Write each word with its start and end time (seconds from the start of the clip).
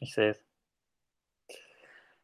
Ich 0.00 0.14
sehe 0.14 0.30
es. 0.30 0.44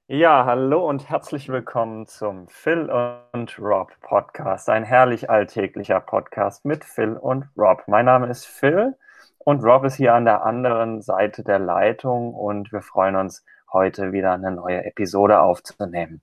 Ja, 0.07 0.45
hallo 0.45 0.89
und 0.89 1.09
herzlich 1.09 1.49
willkommen 1.49 2.07
zum 2.07 2.47
Phil 2.47 2.89
und 3.33 3.59
Rob 3.59 3.91
Podcast. 4.01 4.71
Ein 4.71 4.85
herrlich 4.85 5.29
alltäglicher 5.29 5.99
Podcast 5.99 6.65
mit 6.65 6.85
Phil 6.85 7.15
und 7.15 7.47
Rob. 7.57 7.83
Mein 7.89 8.05
Name 8.05 8.29
ist 8.29 8.47
Phil 8.47 8.97
und 9.39 9.65
Rob 9.65 9.85
ist 9.85 9.97
hier 9.97 10.15
an 10.15 10.25
der 10.25 10.45
anderen 10.45 11.03
Seite 11.03 11.43
der 11.43 11.59
Leitung 11.59 12.33
und 12.33 12.71
wir 12.71 12.81
freuen 12.81 13.17
uns, 13.17 13.45
heute 13.73 14.13
wieder 14.13 14.35
eine 14.35 14.53
neue 14.53 14.85
Episode 14.85 15.41
aufzunehmen. 15.41 16.23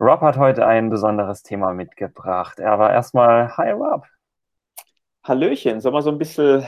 Rob 0.00 0.20
hat 0.22 0.36
heute 0.36 0.66
ein 0.66 0.90
besonderes 0.90 1.44
Thema 1.44 1.72
mitgebracht. 1.74 2.58
Er 2.58 2.80
war 2.80 2.92
erstmal, 2.92 3.56
hi 3.56 3.70
Rob. 3.70 4.04
Hallöchen, 5.22 5.80
soll 5.80 5.92
man 5.92 6.02
so 6.02 6.10
ein 6.10 6.18
bisschen 6.18 6.66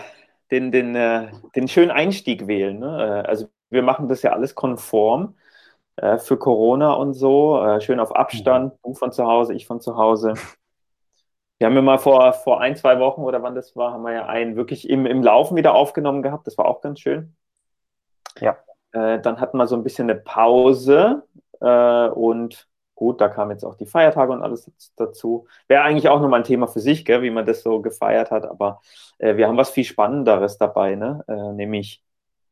den, 0.52 0.70
den, 0.70 0.94
äh, 0.94 1.32
den 1.56 1.66
schönen 1.66 1.90
Einstieg 1.90 2.46
wählen. 2.46 2.78
Ne? 2.78 3.24
Äh, 3.24 3.28
also 3.28 3.48
wir 3.70 3.82
machen 3.82 4.08
das 4.08 4.22
ja 4.22 4.32
alles 4.32 4.54
konform 4.54 5.34
äh, 5.96 6.18
für 6.18 6.36
Corona 6.36 6.92
und 6.92 7.14
so, 7.14 7.62
äh, 7.64 7.80
schön 7.80 8.00
auf 8.00 8.14
Abstand, 8.14 8.74
mhm. 8.74 8.78
du 8.82 8.95
von 8.95 9.12
zu 9.12 9.27
Hause, 9.27 9.55
ich 9.55 9.66
von 9.66 9.80
zu 9.80 9.96
Hause. 9.96 10.34
Wir 11.59 11.69
haben 11.69 11.77
ja 11.77 11.82
mal 11.82 11.98
vor, 11.98 12.32
vor 12.32 12.60
ein, 12.60 12.74
zwei 12.74 12.98
Wochen 12.98 13.22
oder 13.22 13.42
wann 13.45 13.55
das 13.55 13.77
war, 13.77 13.92
haben 13.92 14.02
wir 14.02 14.12
ja 14.12 14.27
einen 14.27 14.56
wirklich 14.56 14.91
im, 14.91 15.06
im 15.06 15.22
Laufen 15.22 15.56
wieder 15.56 15.74
aufgenommen 15.74 16.20
gehabt. 16.20 16.48
Das 16.48 16.58
war 16.58 16.66
auch 16.66 16.80
ganz 16.80 16.98
schön. 16.98 17.36
Ja. 18.41 18.58
Äh, 18.91 19.20
dann 19.20 19.41
hatten 19.41 19.56
wir 19.56 19.69
so 19.69 19.77
ein 19.77 19.84
bisschen 19.84 20.10
eine 20.10 20.19
Pause 20.19 21.22
äh, 21.60 22.08
und 22.08 22.69
gut, 22.94 23.20
da 23.20 23.28
kamen 23.28 23.52
jetzt 23.52 23.64
auch 23.64 23.77
die 23.77 23.86
Feiertage 23.86 24.33
und 24.33 24.42
alles 24.42 24.70
dazu. 24.96 25.46
Wäre 25.69 25.83
eigentlich 25.83 26.08
auch 26.08 26.20
nochmal 26.20 26.41
ein 26.41 26.44
Thema 26.44 26.66
für 26.66 26.80
sich, 26.80 27.05
gell, 27.05 27.22
wie 27.22 27.30
man 27.30 27.46
das 27.46 27.62
so 27.62 27.80
gefeiert 27.80 28.30
hat, 28.33 28.44
aber 28.46 28.80
äh, 29.19 29.36
wir 29.36 29.48
haben 29.48 29.56
was 29.56 29.70
viel 29.70 29.84
Spannenderes 29.84 30.58
dabei, 30.58 30.96
ne? 30.96 31.24
Äh, 31.28 31.52
nämlich 31.52 32.02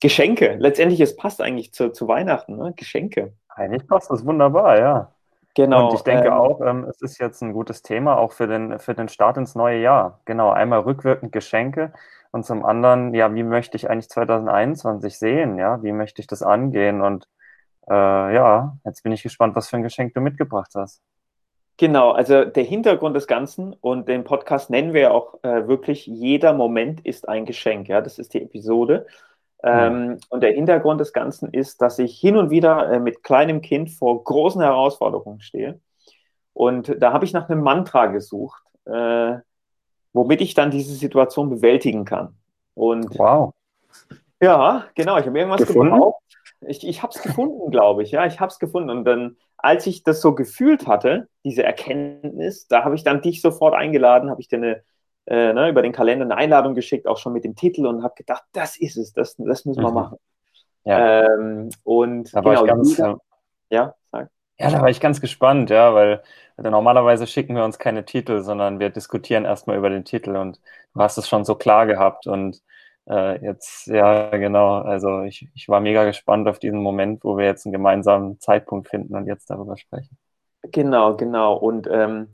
Geschenke. 0.02 0.56
Letztendlich, 0.58 1.00
es 1.00 1.14
passt 1.14 1.40
eigentlich 1.40 1.72
zu, 1.72 1.92
zu 1.92 2.08
Weihnachten, 2.08 2.56
ne? 2.56 2.72
Geschenke. 2.74 3.34
Eigentlich 3.48 3.86
passt 3.86 4.10
das 4.10 4.26
wunderbar, 4.26 4.80
ja. 4.80 5.12
Genau. 5.54 5.90
Und 5.90 5.94
ich 5.94 6.00
denke 6.00 6.26
ähm, 6.26 6.32
auch, 6.32 6.60
ähm, 6.60 6.84
es 6.90 7.00
ist 7.02 7.18
jetzt 7.18 7.40
ein 7.40 7.52
gutes 7.52 7.82
Thema, 7.82 8.18
auch 8.18 8.32
für 8.32 8.48
den, 8.48 8.80
für 8.80 8.94
den 8.94 9.08
Start 9.08 9.36
ins 9.36 9.54
neue 9.54 9.80
Jahr. 9.80 10.18
Genau, 10.24 10.50
einmal 10.50 10.80
rückwirkend 10.80 11.30
Geschenke 11.30 11.92
und 12.32 12.44
zum 12.44 12.64
anderen, 12.64 13.14
ja, 13.14 13.32
wie 13.32 13.44
möchte 13.44 13.76
ich 13.76 13.88
eigentlich 13.88 14.08
2021 14.08 15.16
sehen? 15.16 15.56
Ja, 15.56 15.80
wie 15.84 15.92
möchte 15.92 16.20
ich 16.20 16.26
das 16.26 16.42
angehen? 16.42 17.00
Und 17.00 17.28
äh, 17.88 17.94
ja, 17.94 18.76
jetzt 18.84 19.04
bin 19.04 19.12
ich 19.12 19.22
gespannt, 19.22 19.54
was 19.54 19.68
für 19.68 19.76
ein 19.76 19.84
Geschenk 19.84 20.14
du 20.14 20.20
mitgebracht 20.20 20.72
hast. 20.74 21.00
Genau, 21.76 22.10
also 22.10 22.44
der 22.44 22.64
Hintergrund 22.64 23.14
des 23.14 23.28
Ganzen 23.28 23.72
und 23.72 24.08
den 24.08 24.24
Podcast 24.24 24.68
nennen 24.68 24.94
wir 24.94 25.00
ja 25.00 25.10
auch 25.12 25.44
äh, 25.44 25.68
wirklich, 25.68 26.06
jeder 26.06 26.54
Moment 26.54 27.06
ist 27.06 27.28
ein 27.28 27.46
Geschenk. 27.46 27.86
Ja, 27.86 28.00
das 28.00 28.18
ist 28.18 28.34
die 28.34 28.42
Episode. 28.42 29.06
Ähm. 29.62 30.18
Und 30.28 30.42
der 30.42 30.52
Hintergrund 30.52 31.00
des 31.00 31.12
Ganzen 31.12 31.52
ist, 31.52 31.82
dass 31.82 31.98
ich 31.98 32.18
hin 32.18 32.36
und 32.36 32.50
wieder 32.50 32.90
äh, 32.90 32.98
mit 32.98 33.22
kleinem 33.22 33.60
Kind 33.60 33.90
vor 33.90 34.22
großen 34.24 34.60
Herausforderungen 34.60 35.40
stehe. 35.40 35.80
Und 36.52 36.96
da 37.00 37.12
habe 37.12 37.24
ich 37.24 37.32
nach 37.32 37.48
einem 37.48 37.62
Mantra 37.62 38.06
gesucht, 38.06 38.62
äh, 38.84 39.36
womit 40.12 40.40
ich 40.40 40.54
dann 40.54 40.70
diese 40.70 40.94
Situation 40.94 41.48
bewältigen 41.48 42.04
kann. 42.04 42.36
Und 42.74 43.18
wow. 43.18 43.52
Ja, 44.40 44.86
genau, 44.94 45.18
ich 45.18 45.26
habe 45.26 45.38
irgendwas 45.38 45.66
gefunden. 45.66 45.94
gebraucht. 45.94 46.22
Ich, 46.66 46.86
ich 46.86 47.02
habe 47.02 47.12
es 47.14 47.22
gefunden, 47.22 47.70
glaube 47.70 48.02
ich. 48.02 48.10
Ja, 48.10 48.26
ich 48.26 48.40
habe 48.40 48.50
es 48.50 48.58
gefunden. 48.58 48.90
Und 48.90 49.04
dann, 49.04 49.36
als 49.56 49.86
ich 49.86 50.02
das 50.02 50.20
so 50.20 50.34
gefühlt 50.34 50.86
hatte, 50.86 51.28
diese 51.44 51.62
Erkenntnis, 51.62 52.66
da 52.68 52.84
habe 52.84 52.94
ich 52.94 53.04
dann 53.04 53.22
dich 53.22 53.40
sofort 53.40 53.74
eingeladen, 53.74 54.30
habe 54.30 54.40
ich 54.40 54.48
dir 54.48 54.56
eine, 54.56 54.82
äh, 55.26 55.52
ne, 55.52 55.68
über 55.68 55.82
den 55.82 55.92
Kalender 55.92 56.24
eine 56.24 56.36
Einladung 56.36 56.74
geschickt, 56.74 57.06
auch 57.06 57.18
schon 57.18 57.32
mit 57.32 57.44
dem 57.44 57.54
Titel 57.54 57.86
und 57.86 58.02
habe 58.02 58.14
gedacht, 58.16 58.44
das 58.52 58.76
ist 58.76 58.96
es, 58.96 59.12
das, 59.12 59.36
das 59.36 59.64
müssen 59.64 59.82
wir 59.82 59.88
mhm. 59.88 59.94
machen. 59.94 60.18
Ja. 60.84 61.24
Ähm, 61.24 61.70
und 61.84 62.34
da 62.34 62.40
genau, 62.40 62.54
war 62.54 62.62
ich 62.62 62.68
ganz, 62.68 62.98
ja, 63.70 63.94
sag. 64.10 64.30
Ja, 64.58 64.70
da 64.70 64.80
war 64.80 64.90
ich 64.90 65.00
ganz 65.00 65.20
gespannt, 65.20 65.70
ja, 65.70 65.94
weil 65.94 66.22
normalerweise 66.56 67.26
schicken 67.26 67.56
wir 67.56 67.64
uns 67.64 67.78
keine 67.78 68.04
Titel, 68.04 68.42
sondern 68.42 68.78
wir 68.78 68.90
diskutieren 68.90 69.44
erstmal 69.44 69.76
über 69.76 69.90
den 69.90 70.04
Titel 70.04 70.36
und 70.36 70.60
du 70.94 71.00
hast 71.00 71.18
es 71.18 71.28
schon 71.28 71.44
so 71.44 71.54
klar 71.54 71.86
gehabt 71.86 72.26
und 72.26 72.62
äh, 73.08 73.44
jetzt, 73.44 73.86
ja, 73.86 74.30
genau. 74.30 74.76
Also 74.82 75.22
ich, 75.22 75.48
ich 75.54 75.68
war 75.68 75.80
mega 75.80 76.04
gespannt 76.04 76.48
auf 76.48 76.58
diesen 76.58 76.80
Moment, 76.80 77.24
wo 77.24 77.36
wir 77.36 77.46
jetzt 77.46 77.66
einen 77.66 77.72
gemeinsamen 77.72 78.38
Zeitpunkt 78.40 78.88
finden 78.88 79.16
und 79.16 79.26
jetzt 79.26 79.50
darüber 79.50 79.76
sprechen. 79.76 80.16
Genau, 80.62 81.16
genau. 81.16 81.54
Und 81.56 81.88
ähm, 81.90 82.28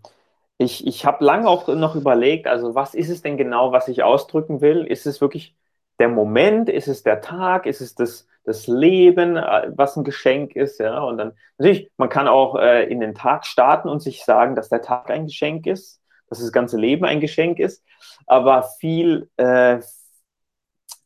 ich, 0.59 0.87
ich 0.87 1.05
habe 1.07 1.25
lange 1.25 1.49
auch 1.49 1.69
noch 1.69 1.95
überlegt, 1.95 2.47
also 2.49 2.75
was 2.75 2.95
ist 2.95 3.09
es 3.11 3.23
denn 3.23 3.37
genau, 3.37 3.73
was 3.73 3.89
ich 3.89 4.03
ausdrücken 4.03 4.61
will? 4.61 4.85
Ist 4.85 5.07
es 5.07 5.21
wirklich 5.21 5.57
der 6.01 6.09
Moment? 6.09 6.69
Ist 6.69 6.89
es 6.89 7.03
der 7.05 7.21
Tag? 7.21 7.67
Ist 7.67 7.81
es 7.81 7.95
das, 7.95 8.27
das 8.45 8.67
Leben, 8.67 9.37
äh, 9.37 9.71
was 9.77 9.97
ein 9.97 10.05
Geschenk 10.05 10.57
ist? 10.57 10.81
Ja, 10.81 11.01
und 11.01 11.19
dann 11.19 11.33
natürlich, 11.59 11.91
man 11.97 12.09
kann 12.09 12.27
auch 12.29 12.57
äh, 12.57 12.85
in 12.91 13.01
den 13.01 13.15
Tag 13.15 13.47
starten 13.47 13.89
und 13.89 14.01
sich 14.01 14.25
sagen, 14.25 14.57
dass 14.57 14.69
der 14.69 14.83
Tag 14.83 15.11
ein 15.11 15.27
Geschenk 15.27 15.67
ist, 15.67 16.01
dass 16.29 16.41
das 16.41 16.53
ganze 16.53 16.77
Leben 16.77 17.05
ein 17.05 17.21
Geschenk 17.21 17.61
ist. 17.61 17.85
Aber 18.27 18.65
viel, 18.81 19.31
äh, 19.37 19.79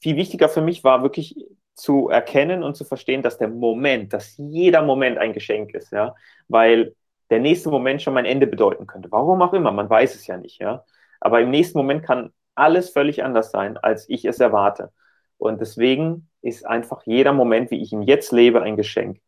viel 0.01 0.17
wichtiger 0.17 0.49
für 0.49 0.63
mich 0.63 0.83
war 0.85 1.03
wirklich 1.03 1.37
zu 1.75 2.09
erkennen 2.09 2.63
und 2.63 2.77
zu 2.77 2.85
verstehen, 2.85 3.23
dass 3.23 3.39
der 3.39 3.49
Moment, 3.49 4.13
dass 4.13 4.37
jeder 4.37 4.83
Moment 4.83 5.19
ein 5.19 5.33
Geschenk 5.33 5.75
ist, 5.75 5.91
ja, 5.93 6.15
weil 6.49 6.95
der 7.33 7.41
nächste 7.41 7.71
Moment 7.71 8.03
schon 8.03 8.13
mein 8.13 8.27
Ende 8.27 8.47
bedeuten 8.47 8.87
könnte. 8.87 9.11
Warum 9.11 9.41
auch 9.41 9.55
immer, 9.55 9.73
man 9.73 9.89
weiß 9.89 10.15
es 10.15 10.27
ja 10.27 10.37
nicht, 10.37 10.61
ja. 10.61 10.85
Aber 11.19 11.41
im 11.41 11.51
nächsten 11.51 11.79
Moment 11.79 12.05
kann 12.05 12.31
alles 12.55 12.91
völlig 12.91 13.25
anders 13.25 13.51
sein, 13.51 13.79
als 13.79 14.07
ich 14.11 14.27
es 14.27 14.39
erwarte. 14.39 14.93
Und 15.39 15.59
deswegen 15.63 16.29
ist 16.43 16.67
einfach 16.67 17.05
jeder 17.07 17.33
Moment, 17.33 17.71
wie 17.71 17.81
ich 17.81 17.91
ihn 17.91 18.03
jetzt 18.03 18.33
lebe, 18.33 18.61
ein 18.61 18.77
Geschenk. 18.77 19.19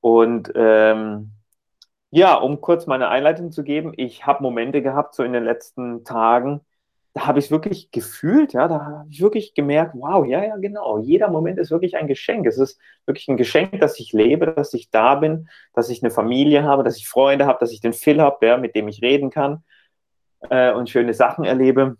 Und 0.00 0.50
ähm, 0.54 1.32
ja, 2.10 2.34
um 2.34 2.62
kurz 2.62 2.86
meine 2.86 3.08
Einleitung 3.08 3.52
zu 3.52 3.62
geben, 3.62 3.92
ich 3.94 4.24
habe 4.24 4.42
Momente 4.42 4.80
gehabt, 4.80 5.14
so 5.14 5.22
in 5.22 5.34
den 5.34 5.44
letzten 5.44 6.04
Tagen, 6.04 6.62
da 7.18 7.26
habe 7.26 7.40
ich 7.40 7.50
wirklich 7.50 7.90
gefühlt, 7.90 8.52
ja, 8.52 8.68
da 8.68 8.84
habe 8.84 9.08
ich 9.10 9.20
wirklich 9.20 9.52
gemerkt, 9.54 9.94
wow, 9.96 10.24
ja, 10.24 10.44
ja, 10.44 10.56
genau, 10.56 10.98
jeder 10.98 11.28
Moment 11.28 11.58
ist 11.58 11.72
wirklich 11.72 11.96
ein 11.96 12.06
Geschenk. 12.06 12.46
Es 12.46 12.58
ist 12.58 12.80
wirklich 13.06 13.26
ein 13.26 13.36
Geschenk, 13.36 13.80
dass 13.80 13.98
ich 13.98 14.12
lebe, 14.12 14.46
dass 14.54 14.72
ich 14.72 14.90
da 14.90 15.16
bin, 15.16 15.48
dass 15.74 15.88
ich 15.88 16.00
eine 16.00 16.12
Familie 16.12 16.62
habe, 16.62 16.84
dass 16.84 16.96
ich 16.96 17.08
Freunde 17.08 17.46
habe, 17.46 17.58
dass 17.58 17.72
ich 17.72 17.80
den 17.80 17.92
Phil 17.92 18.20
habe, 18.20 18.46
ja, 18.46 18.56
mit 18.56 18.76
dem 18.76 18.86
ich 18.86 19.02
reden 19.02 19.30
kann 19.30 19.64
äh, 20.48 20.72
und 20.72 20.90
schöne 20.90 21.12
Sachen 21.12 21.44
erlebe. 21.44 21.96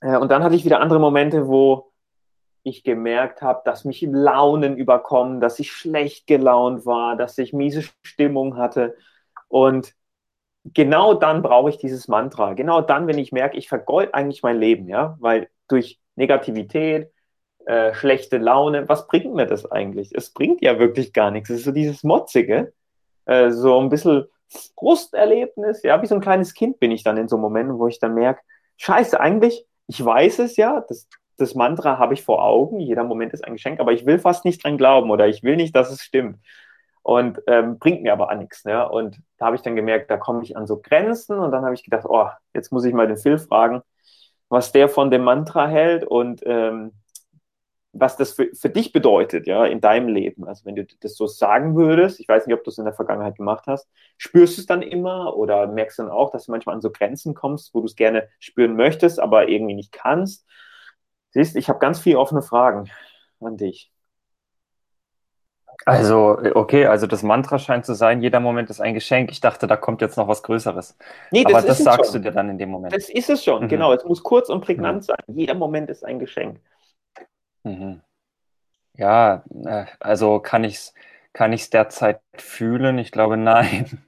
Äh, 0.00 0.16
und 0.16 0.28
dann 0.32 0.42
hatte 0.42 0.56
ich 0.56 0.64
wieder 0.64 0.80
andere 0.80 0.98
Momente, 0.98 1.46
wo 1.46 1.92
ich 2.64 2.82
gemerkt 2.82 3.42
habe, 3.42 3.62
dass 3.64 3.84
mich 3.84 4.02
Launen 4.02 4.76
überkommen, 4.76 5.40
dass 5.40 5.60
ich 5.60 5.70
schlecht 5.70 6.26
gelaunt 6.26 6.84
war, 6.84 7.14
dass 7.14 7.38
ich 7.38 7.52
miese 7.52 7.82
Stimmung 8.02 8.56
hatte. 8.56 8.96
Und 9.46 9.94
genau 10.74 11.14
dann 11.14 11.42
brauche 11.42 11.70
ich 11.70 11.78
dieses 11.78 12.08
Mantra. 12.08 12.54
Genau 12.54 12.80
dann, 12.80 13.06
wenn 13.06 13.18
ich 13.18 13.32
merke, 13.32 13.56
ich 13.56 13.68
vergeud 13.68 14.10
eigentlich 14.12 14.42
mein 14.42 14.58
Leben, 14.58 14.88
ja, 14.88 15.16
weil 15.20 15.48
durch 15.68 15.98
Negativität, 16.16 17.10
äh, 17.66 17.94
schlechte 17.94 18.38
Laune, 18.38 18.88
was 18.88 19.06
bringt 19.08 19.34
mir 19.34 19.46
das 19.46 19.70
eigentlich? 19.70 20.12
Es 20.14 20.32
bringt 20.32 20.62
ja 20.62 20.78
wirklich 20.78 21.12
gar 21.12 21.30
nichts. 21.30 21.50
Es 21.50 21.58
ist 21.58 21.64
so 21.64 21.72
dieses 21.72 22.04
Motzige, 22.04 22.72
äh, 23.26 23.50
so 23.50 23.80
ein 23.80 23.88
bisschen 23.88 24.26
Frusterlebnis, 24.78 25.82
ja, 25.82 26.00
wie 26.00 26.06
so 26.06 26.14
ein 26.14 26.20
kleines 26.20 26.54
Kind 26.54 26.78
bin 26.78 26.92
ich 26.92 27.02
dann 27.02 27.16
in 27.16 27.28
so 27.28 27.36
Momenten, 27.36 27.78
wo 27.78 27.88
ich 27.88 27.98
dann 27.98 28.14
merke, 28.14 28.40
scheiße, 28.76 29.18
eigentlich, 29.18 29.66
ich 29.88 30.04
weiß 30.04 30.38
es 30.40 30.56
ja, 30.56 30.84
das, 30.88 31.08
das 31.36 31.54
Mantra 31.54 31.98
habe 31.98 32.14
ich 32.14 32.22
vor 32.22 32.44
Augen, 32.44 32.78
jeder 32.78 33.04
Moment 33.04 33.32
ist 33.32 33.44
ein 33.44 33.54
Geschenk, 33.54 33.80
aber 33.80 33.92
ich 33.92 34.06
will 34.06 34.18
fast 34.18 34.44
nicht 34.44 34.62
dran 34.64 34.78
glauben 34.78 35.10
oder 35.10 35.26
ich 35.26 35.42
will 35.42 35.56
nicht, 35.56 35.74
dass 35.74 35.90
es 35.90 36.02
stimmt 36.02 36.38
und 37.06 37.40
ähm, 37.46 37.78
bringt 37.78 38.02
mir 38.02 38.12
aber 38.12 38.34
nichts. 38.34 38.64
Ne? 38.64 38.88
Und 38.88 39.20
da 39.38 39.46
habe 39.46 39.54
ich 39.54 39.62
dann 39.62 39.76
gemerkt, 39.76 40.10
da 40.10 40.16
komme 40.16 40.42
ich 40.42 40.56
an 40.56 40.66
so 40.66 40.80
Grenzen 40.80 41.38
und 41.38 41.52
dann 41.52 41.64
habe 41.64 41.72
ich 41.72 41.84
gedacht, 41.84 42.04
oh, 42.08 42.26
jetzt 42.52 42.72
muss 42.72 42.84
ich 42.84 42.92
mal 42.92 43.06
den 43.06 43.16
Phil 43.16 43.38
fragen, 43.38 43.82
was 44.48 44.72
der 44.72 44.88
von 44.88 45.12
dem 45.12 45.22
Mantra 45.22 45.68
hält 45.68 46.04
und 46.04 46.42
ähm, 46.44 46.90
was 47.92 48.16
das 48.16 48.32
für, 48.32 48.50
für 48.54 48.70
dich 48.70 48.92
bedeutet, 48.92 49.46
ja, 49.46 49.64
in 49.66 49.80
deinem 49.80 50.08
Leben. 50.08 50.48
Also 50.48 50.64
wenn 50.64 50.74
du 50.74 50.84
das 50.84 51.14
so 51.14 51.28
sagen 51.28 51.76
würdest, 51.76 52.18
ich 52.18 52.26
weiß 52.26 52.44
nicht, 52.48 52.56
ob 52.56 52.64
du 52.64 52.70
es 52.70 52.78
in 52.78 52.84
der 52.84 52.92
Vergangenheit 52.92 53.36
gemacht 53.36 53.66
hast, 53.68 53.88
spürst 54.18 54.56
du 54.56 54.62
es 54.62 54.66
dann 54.66 54.82
immer 54.82 55.36
oder 55.36 55.68
merkst 55.68 56.00
du 56.00 56.02
dann 56.02 56.10
auch, 56.10 56.30
dass 56.30 56.46
du 56.46 56.50
manchmal 56.50 56.74
an 56.74 56.82
so 56.82 56.90
Grenzen 56.90 57.34
kommst, 57.34 57.72
wo 57.72 57.78
du 57.82 57.86
es 57.86 57.94
gerne 57.94 58.28
spüren 58.40 58.74
möchtest, 58.74 59.20
aber 59.20 59.48
irgendwie 59.48 59.74
nicht 59.74 59.92
kannst? 59.92 60.44
Siehst, 61.30 61.54
ich 61.54 61.68
habe 61.68 61.78
ganz 61.78 62.00
viele 62.00 62.18
offene 62.18 62.42
Fragen 62.42 62.90
an 63.38 63.56
dich. 63.56 63.92
Also, 65.84 66.38
okay, 66.54 66.86
also 66.86 67.06
das 67.06 67.22
Mantra 67.22 67.58
scheint 67.58 67.84
zu 67.86 67.94
sein, 67.94 68.22
jeder 68.22 68.40
Moment 68.40 68.70
ist 68.70 68.80
ein 68.80 68.94
Geschenk. 68.94 69.30
Ich 69.30 69.40
dachte, 69.40 69.66
da 69.66 69.76
kommt 69.76 70.00
jetzt 70.00 70.16
noch 70.16 70.28
was 70.28 70.42
Größeres. 70.42 70.96
Nee, 71.30 71.44
das 71.44 71.54
Aber 71.54 71.66
das 71.66 71.78
sagst 71.78 72.12
schon. 72.12 72.22
du 72.22 72.28
dir 72.28 72.34
dann 72.34 72.48
in 72.48 72.58
dem 72.58 72.70
Moment. 72.70 72.94
Das 72.94 73.08
ist 73.08 73.30
es 73.30 73.44
schon, 73.44 73.64
mhm. 73.64 73.68
genau. 73.68 73.92
Es 73.92 74.04
muss 74.04 74.22
kurz 74.22 74.48
und 74.48 74.62
prägnant 74.62 74.98
mhm. 74.98 75.02
sein. 75.02 75.18
Jeder 75.28 75.54
Moment 75.54 75.90
ist 75.90 76.04
ein 76.04 76.18
Geschenk. 76.18 76.60
Mhm. 77.62 78.00
Ja, 78.94 79.44
äh, 79.64 79.84
also 80.00 80.40
kann 80.40 80.64
ich 80.64 80.76
es 80.76 80.94
kann 81.36 81.52
ich's 81.52 81.68
derzeit 81.68 82.20
fühlen? 82.34 82.98
Ich 82.98 83.12
glaube, 83.12 83.36
nein. 83.36 84.02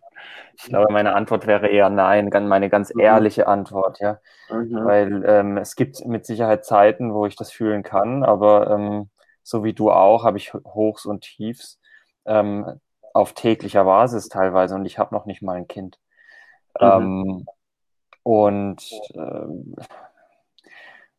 Ich 0.61 0.65
glaube, 0.65 0.93
meine 0.93 1.15
Antwort 1.15 1.47
wäre 1.47 1.69
eher 1.69 1.89
nein, 1.89 2.31
meine 2.49 2.69
ganz 2.69 2.93
mhm. 2.93 3.01
ehrliche 3.01 3.47
Antwort, 3.47 4.01
ja. 4.01 4.19
Mhm. 4.51 4.85
Weil 4.85 5.25
ähm, 5.25 5.57
es 5.57 5.77
gibt 5.77 6.05
mit 6.05 6.27
Sicherheit 6.27 6.65
Zeiten, 6.65 7.15
wo 7.15 7.27
ich 7.27 7.37
das 7.37 7.53
fühlen 7.53 7.85
kann, 7.85 8.25
aber 8.25 8.71
ähm, 8.71 9.09
so 9.49 9.65
wie 9.65 9.73
du 9.73 9.91
auch, 9.91 10.25
habe 10.25 10.37
ich 10.37 10.53
Hochs 10.53 11.07
und 11.07 11.23
Tiefs 11.23 11.81
ähm, 12.27 12.81
auf 13.15 13.33
täglicher 13.33 13.85
Basis 13.85 14.29
teilweise 14.29 14.75
und 14.75 14.85
ich 14.85 14.99
habe 14.99 15.15
noch 15.15 15.25
nicht 15.25 15.41
mal 15.41 15.57
ein 15.57 15.67
Kind. 15.67 15.99
Mhm. 16.79 16.87
Ähm, 16.87 17.47
und 18.25 18.83
äh, 19.15 19.87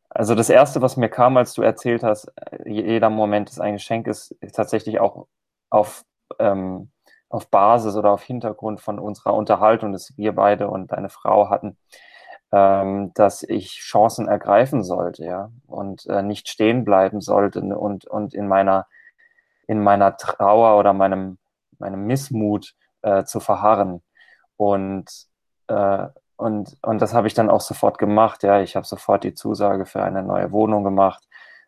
also 0.10 0.36
das 0.36 0.52
Erste, 0.52 0.80
was 0.84 0.96
mir 0.96 1.10
kam, 1.10 1.38
als 1.38 1.54
du 1.54 1.64
erzählt 1.64 2.04
hast, 2.04 2.32
äh, 2.36 2.70
jeder 2.70 3.10
Moment 3.10 3.50
ist 3.50 3.60
ein 3.60 3.74
Geschenk, 3.74 4.06
ist, 4.06 4.30
ist 4.42 4.56
tatsächlich 4.56 5.00
auch 5.00 5.26
auf, 5.72 6.06
ähm, 6.38 6.92
auf 7.30 7.50
Basis 7.50 7.96
oder 7.96 8.12
auf 8.12 8.22
Hintergrund 8.22 8.80
von 8.80 9.00
unserer 9.00 9.34
Unterhaltung, 9.34 9.92
dass 9.92 10.16
wir 10.18 10.34
beide 10.34 10.68
und 10.70 10.92
deine 10.92 11.10
Frau 11.10 11.50
hatten, 11.50 11.78
ähm, 12.52 13.12
dass 13.14 13.44
ich 13.44 13.80
Chancen 13.80 14.28
ergreifen 14.28 14.84
sollte, 14.84 15.24
ja, 15.26 15.52
und 15.68 16.06
äh, 16.08 16.24
nicht 16.24 16.50
stehen 16.50 16.84
bleiben 16.84 17.22
sollte 17.22 17.62
und, 17.62 18.06
und 18.06 18.34
in 18.34 18.48
meiner, 18.48 18.88
in 19.68 19.82
meiner 19.82 20.18
Trauer 20.18 20.80
oder 20.80 20.94
meinem, 20.94 21.38
meinem 21.78 22.06
Missmut 22.06 22.76
äh, 23.02 23.24
zu 23.24 23.40
verharren. 23.40 24.02
Und, 24.58 25.06
äh, 25.68 26.08
und, 26.38 26.78
und 26.82 27.02
das 27.02 27.14
habe 27.14 27.28
ich 27.28 27.34
dann 27.34 27.50
auch 27.50 27.62
sofort 27.62 27.98
gemacht, 27.98 28.44
ja. 28.44 28.62
Ich 28.62 28.76
habe 28.76 28.86
sofort 28.86 29.24
die 29.24 29.36
Zusage 29.36 29.86
für 29.86 30.02
eine 30.02 30.24
neue 30.24 30.52
Wohnung 30.52 30.84
gemacht, 30.84 31.28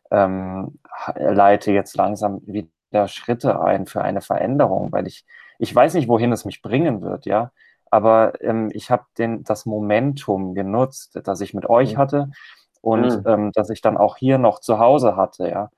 ähm, 0.09 0.79
leite 1.15 1.71
jetzt 1.71 1.95
langsam 1.95 2.41
wieder 2.45 3.07
Schritte 3.07 3.61
ein 3.61 3.85
für 3.85 4.01
eine 4.01 4.21
Veränderung, 4.21 4.91
weil 4.91 5.07
ich, 5.07 5.25
ich 5.59 5.73
weiß 5.73 5.93
nicht, 5.93 6.07
wohin 6.07 6.31
es 6.31 6.45
mich 6.45 6.61
bringen 6.61 7.01
wird, 7.01 7.25
ja 7.25 7.51
aber 7.91 8.41
ähm, 8.41 8.69
ich 8.73 8.89
habe 8.89 9.03
das 9.15 9.65
Momentum 9.65 10.55
genutzt, 10.55 11.19
das 11.23 11.41
ich 11.41 11.53
mit 11.53 11.69
euch 11.69 11.93
mhm. 11.93 11.97
hatte 11.97 12.31
und 12.79 13.23
mhm. 13.23 13.23
ähm, 13.27 13.51
dass 13.53 13.69
ich 13.69 13.81
dann 13.81 13.97
auch 13.97 14.17
hier 14.17 14.37
noch 14.37 14.59
zu 14.59 14.79
Hause 14.79 15.15
hatte, 15.15 15.49
ja. 15.49 15.69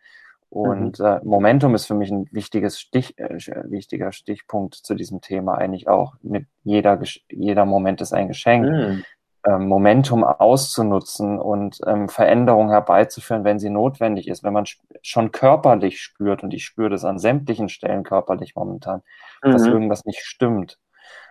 Und 0.49 0.99
mhm. 0.99 1.05
äh, 1.05 1.19
Momentum 1.23 1.73
ist 1.73 1.87
für 1.87 1.95
mich 1.95 2.11
ein 2.11 2.27
wichtiges 2.31 2.79
Stich, 2.79 3.17
äh, 3.17 3.39
wichtiger 3.65 4.11
Stichpunkt 4.11 4.75
zu 4.75 4.93
diesem 4.93 5.19
Thema 5.19 5.55
eigentlich 5.55 5.87
auch. 5.87 6.13
Mit 6.21 6.45
jeder, 6.63 7.01
jeder 7.31 7.65
Moment 7.65 8.01
ist 8.01 8.13
ein 8.13 8.27
Geschenk. 8.27 8.69
Mhm. 8.69 9.03
Ähm, 9.45 9.67
Momentum 9.67 10.23
auszunutzen 10.23 11.39
und 11.39 11.81
ähm, 11.87 12.07
Veränderung 12.07 12.69
herbeizuführen, 12.69 13.43
wenn 13.43 13.59
sie 13.59 13.71
notwendig 13.71 14.27
ist, 14.27 14.43
wenn 14.43 14.53
man 14.53 14.65
schon 15.01 15.31
körperlich 15.31 15.99
spürt, 15.99 16.43
und 16.43 16.53
ich 16.53 16.63
spüre 16.63 16.91
das 16.91 17.03
an 17.03 17.19
sämtlichen 17.19 17.67
Stellen 17.67 18.03
körperlich 18.03 18.55
momentan, 18.55 19.01
dass 19.41 19.63
mhm. 19.63 19.73
irgendwas 19.73 20.05
nicht 20.05 20.21
stimmt 20.21 20.77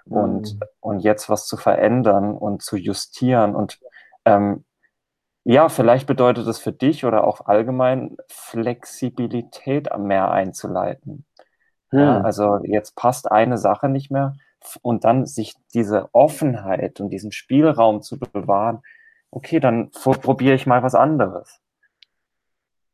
und, 0.07 0.55
mhm. 0.55 0.61
und 0.81 1.01
jetzt 1.01 1.29
was 1.29 1.47
zu 1.47 1.57
verändern 1.57 2.35
und 2.35 2.63
zu 2.63 2.77
justieren. 2.77 3.55
Und 3.55 3.79
ähm, 4.25 4.65
ja, 5.45 5.69
vielleicht 5.69 6.07
bedeutet 6.07 6.47
es 6.47 6.59
für 6.59 6.73
dich 6.73 7.05
oder 7.05 7.25
auch 7.27 7.47
allgemein 7.47 8.17
Flexibilität 8.29 9.89
mehr 9.99 10.31
einzuleiten. 10.31 11.27
Mhm. 11.91 11.99
Ja, 11.99 12.21
also 12.21 12.59
jetzt 12.65 12.97
passt 12.97 13.31
eine 13.31 13.59
Sache 13.59 13.89
nicht 13.89 14.11
mehr 14.11 14.35
und 14.83 15.05
dann 15.05 15.27
sich 15.27 15.55
diese 15.75 16.09
Offenheit 16.13 17.01
und 17.01 17.11
diesen 17.11 17.33
Spielraum 17.33 18.03
zu 18.03 18.19
bewahren. 18.19 18.83
Okay, 19.31 19.61
dann 19.61 19.91
probiere 19.91 20.55
ich 20.55 20.67
mal 20.67 20.83
was 20.83 20.95
anderes. 20.95 21.61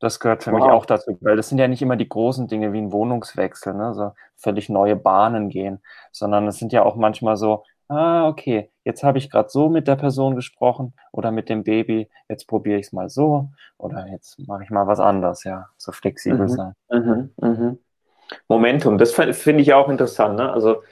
Das 0.00 0.21
gehört 0.21 0.45
für 0.45 0.53
wow. 0.53 0.61
mich 0.61 0.71
auch 0.71 0.87
dazu, 0.87 1.19
weil 1.21 1.37
das 1.37 1.49
sind 1.49 1.59
ja 1.59 1.67
nicht 1.67 1.83
immer 1.83 1.97
die 1.97 2.09
großen 2.09 2.47
Dinge 2.47 2.73
wie 2.73 2.79
ein 2.79 2.93
Wohnungswechsel, 2.93 3.75
ne? 3.75 3.95
so 3.95 4.12
völlig 4.37 4.69
neue 4.69 4.97
Bahnen 4.97 5.49
gehen, 5.49 5.81
sondern 6.12 6.47
es 6.47 6.59
sind 6.59 6.73
ja 6.73 6.85
auch 6.85 6.95
manchmal 6.95 7.37
so, 7.37 7.65
ah, 7.89 8.29
okay, 8.29 8.71
jetzt 8.85 9.03
habe 9.03 9.19
ich 9.19 9.31
gerade 9.31 9.49
so 9.49 9.69
mit 9.69 9.89
der 9.89 9.97
Person 9.97 10.37
gesprochen 10.37 10.95
oder 11.11 11.33
mit 11.33 11.49
dem 11.49 11.65
Baby, 11.65 12.09
jetzt 12.29 12.47
probiere 12.47 12.79
ich 12.79 12.87
es 12.87 12.93
mal 12.93 13.09
so 13.09 13.49
oder 13.77 14.06
jetzt 14.09 14.39
mache 14.47 14.62
ich 14.62 14.71
mal 14.71 14.87
was 14.87 15.00
anderes, 15.00 15.45
ja, 15.45 15.69
so 15.77 15.91
flexibel 15.91 16.47
mhm. 16.47 16.49
sein. 16.49 16.73
Mhm. 16.91 17.31
Mhm. 17.41 17.79
Momentum, 18.47 18.99
das 18.99 19.12
finde 19.12 19.62
ich 19.62 19.73
auch 19.73 19.89
interessant, 19.89 20.37
ne? 20.37 20.53
also 20.53 20.83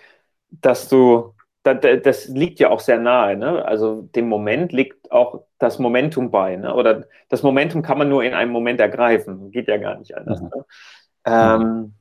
dass 0.50 0.88
du 0.88 1.34
das 1.74 2.28
liegt 2.28 2.58
ja 2.58 2.70
auch 2.70 2.80
sehr 2.80 2.98
nahe. 2.98 3.36
Ne? 3.36 3.64
Also 3.64 4.02
dem 4.02 4.28
Moment 4.28 4.72
liegt 4.72 5.10
auch 5.12 5.44
das 5.58 5.78
Momentum 5.78 6.30
bei. 6.30 6.56
Ne? 6.56 6.74
Oder 6.74 7.06
das 7.28 7.42
Momentum 7.42 7.82
kann 7.82 7.98
man 7.98 8.08
nur 8.08 8.24
in 8.24 8.34
einem 8.34 8.52
Moment 8.52 8.80
ergreifen. 8.80 9.50
Geht 9.50 9.68
ja 9.68 9.76
gar 9.76 9.98
nicht 9.98 10.16
anders. 10.16 10.40
Mhm. 10.40 10.48
Ne? 10.54 10.64
Ähm, 11.26 11.94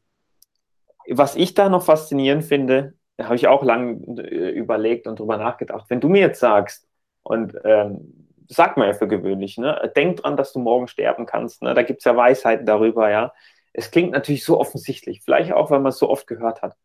was 1.09 1.35
ich 1.35 1.53
da 1.53 1.69
noch 1.69 1.83
faszinierend 1.83 2.44
finde, 2.44 2.94
habe 3.21 3.35
ich 3.35 3.47
auch 3.47 3.63
lange 3.63 4.00
äh, 4.21 4.50
überlegt 4.50 5.07
und 5.07 5.19
drüber 5.19 5.38
nachgedacht. 5.38 5.85
Wenn 5.89 6.01
du 6.01 6.09
mir 6.09 6.21
jetzt 6.21 6.39
sagst, 6.39 6.88
und 7.23 7.57
ähm, 7.63 8.27
sagt 8.47 8.77
man 8.77 8.88
ja 8.88 8.94
für 8.94 9.07
gewöhnlich, 9.07 9.57
ne? 9.57 9.91
denk 9.95 10.18
dran, 10.18 10.38
dass 10.38 10.53
du 10.53 10.59
morgen 10.59 10.88
sterben 10.88 11.25
kannst. 11.25 11.63
Ne? 11.63 11.73
Da 11.73 11.81
gibt 11.81 12.00
es 12.00 12.06
ja 12.06 12.15
Weisheiten 12.15 12.65
darüber, 12.65 13.09
ja. 13.09 13.33
Es 13.73 13.91
klingt 13.91 14.11
natürlich 14.11 14.45
so 14.45 14.59
offensichtlich, 14.59 15.21
vielleicht 15.23 15.51
auch, 15.51 15.71
weil 15.71 15.79
man 15.79 15.89
es 15.89 15.97
so 15.97 16.09
oft 16.09 16.27
gehört 16.27 16.61
hat. 16.61 16.77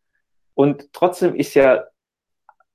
Und 0.55 0.91
trotzdem 0.93 1.35
ist 1.35 1.53
ja 1.53 1.85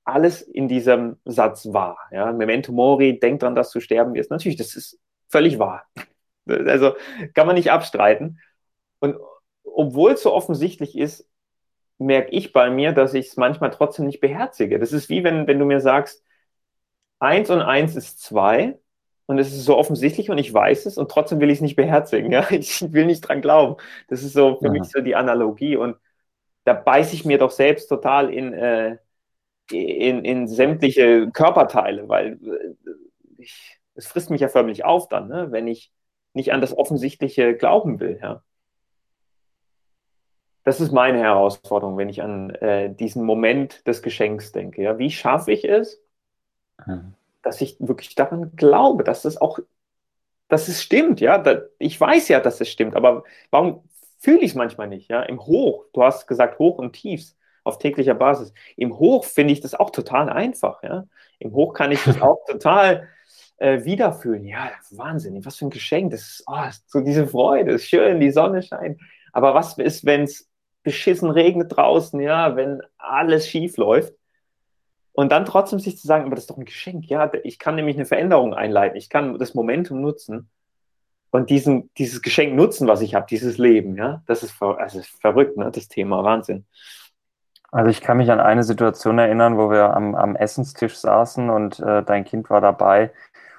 alles 0.07 0.41
in 0.41 0.69
diesem 0.69 1.17
Satz 1.25 1.73
wahr. 1.73 1.99
Ja? 2.13 2.33
Memento 2.33 2.73
Mori, 2.73 3.19
denk 3.19 3.41
dran, 3.41 3.55
dass 3.55 3.73
du 3.73 3.81
sterben 3.81 4.15
wirst. 4.15 4.31
Natürlich, 4.31 4.57
das 4.57 4.75
ist 4.75 4.99
völlig 5.29 5.59
wahr. 5.59 5.85
Also 6.49 6.95
kann 7.35 7.49
man 7.49 7.57
nicht 7.57 7.73
abstreiten. 7.73 8.39
Und 9.01 9.17
obwohl 9.65 10.13
es 10.13 10.23
so 10.23 10.33
offensichtlich 10.33 10.97
ist, 10.97 11.29
merke 11.99 12.31
ich 12.31 12.53
bei 12.53 12.71
mir, 12.71 12.93
dass 12.93 13.15
ich 13.15 13.27
es 13.27 13.37
manchmal 13.37 13.73
trotzdem 13.73 14.07
nicht 14.07 14.21
beherzige. 14.21 14.79
Das 14.79 14.93
ist 14.93 15.09
wie 15.09 15.25
wenn, 15.25 15.49
wenn 15.49 15.59
du 15.59 15.65
mir 15.65 15.81
sagst, 15.81 16.23
eins 17.19 17.51
und 17.51 17.63
eins 17.63 17.97
ist 17.97 18.23
zwei 18.23 18.79
und 19.27 19.41
es 19.41 19.49
ist 19.49 19.65
so 19.65 19.77
offensichtlich 19.77 20.31
und 20.31 20.39
ich 20.39 20.55
weiß 20.55 20.87
es 20.87 20.99
und 20.99 21.11
trotzdem 21.11 21.41
will 21.41 21.51
ich 21.51 21.57
es 21.57 21.63
nicht 21.63 21.75
beherzigen. 21.75 22.31
Ja? 22.31 22.49
Ich 22.53 22.93
will 22.93 23.07
nicht 23.07 23.23
dran 23.23 23.43
glauben. 23.43 23.83
Das 24.07 24.23
ist 24.23 24.35
so 24.35 24.59
für 24.59 24.67
ja. 24.67 24.71
mich 24.71 24.85
so 24.85 25.01
die 25.01 25.17
Analogie 25.17 25.75
und 25.75 25.97
da 26.63 26.75
beiße 26.75 27.13
ich 27.13 27.25
mir 27.25 27.39
doch 27.39 27.51
selbst 27.51 27.89
total 27.89 28.33
in, 28.33 28.53
äh, 28.53 28.99
in, 29.73 30.25
in 30.25 30.49
sämtliche 30.49 31.31
Körperteile, 31.31 32.09
weil 32.09 32.39
äh, 32.45 32.75
ich, 33.39 33.79
es 33.95 34.07
frisst 34.07 34.31
mich 34.31 34.41
ja 34.41 34.49
förmlich 34.49 34.85
auf 34.85 35.09
dann, 35.09 35.29
ne? 35.29 35.51
wenn 35.51 35.67
ich 35.67 35.93
nicht 36.35 36.53
an 36.53 36.61
das 36.61 36.77
Offensichtliche 36.77 37.57
glauben 37.57 37.99
will. 37.99 38.19
Ja? 38.23 38.43
Das 40.65 40.81
ist 40.81 40.93
meine 40.93 41.19
Herausforderung, 41.19 41.97
wenn 41.97 42.09
ich 42.09 42.23
an 42.23 42.51
äh, 42.51 42.95
diesen 42.95 43.25
Moment 43.25 43.87
des 43.87 44.03
Geschenks 44.03 44.53
denke. 44.53 44.83
Ja? 44.83 44.99
Wie 44.99 45.11
schaffe 45.11 45.53
ich 45.53 45.65
es, 45.65 46.01
mhm. 46.85 47.15
dass 47.43 47.61
ich 47.61 47.77
wirklich 47.79 48.15
daran 48.15 48.53
glaube, 48.57 49.03
dass 49.03 49.25
es 49.25 49.41
auch, 49.41 49.59
dass 50.49 50.69
es 50.69 50.83
stimmt, 50.83 51.21
ja. 51.21 51.43
Ich 51.79 52.01
weiß 52.01 52.29
ja, 52.29 52.41
dass 52.41 52.61
es 52.61 52.69
stimmt, 52.69 52.95
aber 52.95 53.25
warum 53.51 53.83
fühle 54.19 54.41
ich 54.41 54.51
es 54.51 54.55
manchmal 54.55 54.89
nicht? 54.89 55.09
Ja? 55.09 55.23
Im 55.23 55.41
Hoch, 55.41 55.87
du 55.93 56.03
hast 56.03 56.27
gesagt 56.27 56.59
Hoch 56.59 56.79
und 56.79 56.93
Tiefs 56.93 57.37
auf 57.67 57.79
täglicher 57.79 58.15
Basis. 58.15 58.53
Im 58.77 58.99
Hoch 58.99 59.25
finde 59.25 59.53
ich 59.53 59.61
das 59.61 59.75
auch 59.75 59.91
total 59.91 60.29
einfach. 60.29 60.83
Ja? 60.83 61.05
Im 61.39 61.53
Hoch 61.53 61.75
kann 61.75 61.93
ich 61.93 62.03
das 62.05 62.21
auch 62.23 62.45
total 62.47 63.09
äh, 63.59 63.85
wiederfühlen. 63.85 64.45
Ja, 64.45 64.71
Wahnsinn, 64.91 65.45
was 65.45 65.57
für 65.57 65.67
ein 65.67 65.71
Geschenk. 65.71 66.11
Das 66.13 66.21
ist 66.23 66.45
oh, 66.47 66.65
so 66.87 67.01
diese 67.01 67.27
Freude, 67.27 67.73
ist 67.73 67.87
schön, 67.87 68.21
die 68.21 68.31
Sonne 68.31 68.63
scheint. 68.63 69.01
Aber 69.33 69.55
was 69.55 69.77
ist, 69.79 70.05
wenn 70.05 70.23
es 70.23 70.49
beschissen 70.83 71.31
regnet 71.31 71.77
draußen, 71.77 72.21
ja, 72.21 72.57
wenn 72.57 72.81
alles 72.97 73.49
schief 73.49 73.77
läuft? 73.77 74.15
Und 75.13 75.33
dann 75.33 75.47
trotzdem 75.47 75.81
sich 75.81 75.99
zu 75.99 76.07
sagen, 76.07 76.27
aber 76.27 76.35
das 76.35 76.45
ist 76.45 76.51
doch 76.51 76.59
ein 76.59 76.67
Geschenk. 76.67 77.07
Ja, 77.07 77.31
ich 77.43 77.59
kann 77.59 77.75
nämlich 77.75 77.97
eine 77.97 78.05
Veränderung 78.05 78.53
einleiten. 78.53 78.99
Ich 78.99 79.09
kann 79.09 79.39
das 79.39 79.55
Momentum 79.55 80.03
nutzen 80.03 80.51
und 81.31 81.49
diesen, 81.49 81.91
dieses 81.95 82.21
Geschenk 82.21 82.55
nutzen, 82.55 82.87
was 82.87 83.01
ich 83.01 83.15
habe, 83.15 83.27
dieses 83.29 83.57
Leben. 83.57 83.97
Ja, 83.97 84.23
das 84.27 84.43
ist, 84.43 84.61
also 84.61 84.99
ist 84.99 85.09
verrückt, 85.21 85.57
ne? 85.57 85.71
das 85.71 85.89
Thema. 85.89 86.23
Wahnsinn. 86.23 86.67
Also 87.77 87.91
ich 87.91 88.01
kann 88.01 88.17
mich 88.17 88.31
an 88.31 88.41
eine 88.41 88.63
Situation 88.63 89.19
erinnern, 89.19 89.59
wo 89.59 89.71
wir 89.71 89.95
am, 89.95 90.15
am 90.15 90.35
Essenstisch 90.35 90.97
saßen 90.97 91.51
und 91.51 91.79
äh, 91.81 92.03
dein 92.03 92.25
Kind 92.25 92.49
war 92.49 92.63
dabei 92.63 93.11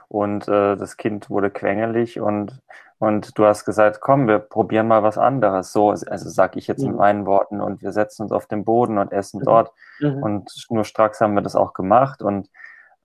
und 0.07 0.47
äh, 0.47 0.75
das 0.75 0.97
Kind 0.97 1.29
wurde 1.29 1.51
quengelig 1.51 2.19
und, 2.19 2.59
und 2.97 3.37
du 3.37 3.45
hast 3.45 3.63
gesagt, 3.63 4.01
komm, 4.01 4.27
wir 4.27 4.39
probieren 4.39 4.87
mal 4.87 5.03
was 5.03 5.19
anderes. 5.19 5.71
So, 5.71 5.91
also 5.91 6.29
sag 6.29 6.55
ich 6.55 6.65
jetzt 6.65 6.81
mhm. 6.81 6.87
mit 6.87 6.97
meinen 6.97 7.25
Worten 7.27 7.61
und 7.61 7.83
wir 7.83 7.91
setzen 7.91 8.23
uns 8.23 8.31
auf 8.31 8.47
den 8.47 8.65
Boden 8.65 8.97
und 8.97 9.11
essen 9.11 9.41
mhm. 9.41 9.45
dort. 9.45 9.71
Mhm. 9.99 10.23
Und 10.23 10.65
nur 10.71 10.83
stracks 10.83 11.21
haben 11.21 11.35
wir 11.35 11.43
das 11.43 11.55
auch 11.55 11.75
gemacht 11.75 12.23
und, 12.23 12.49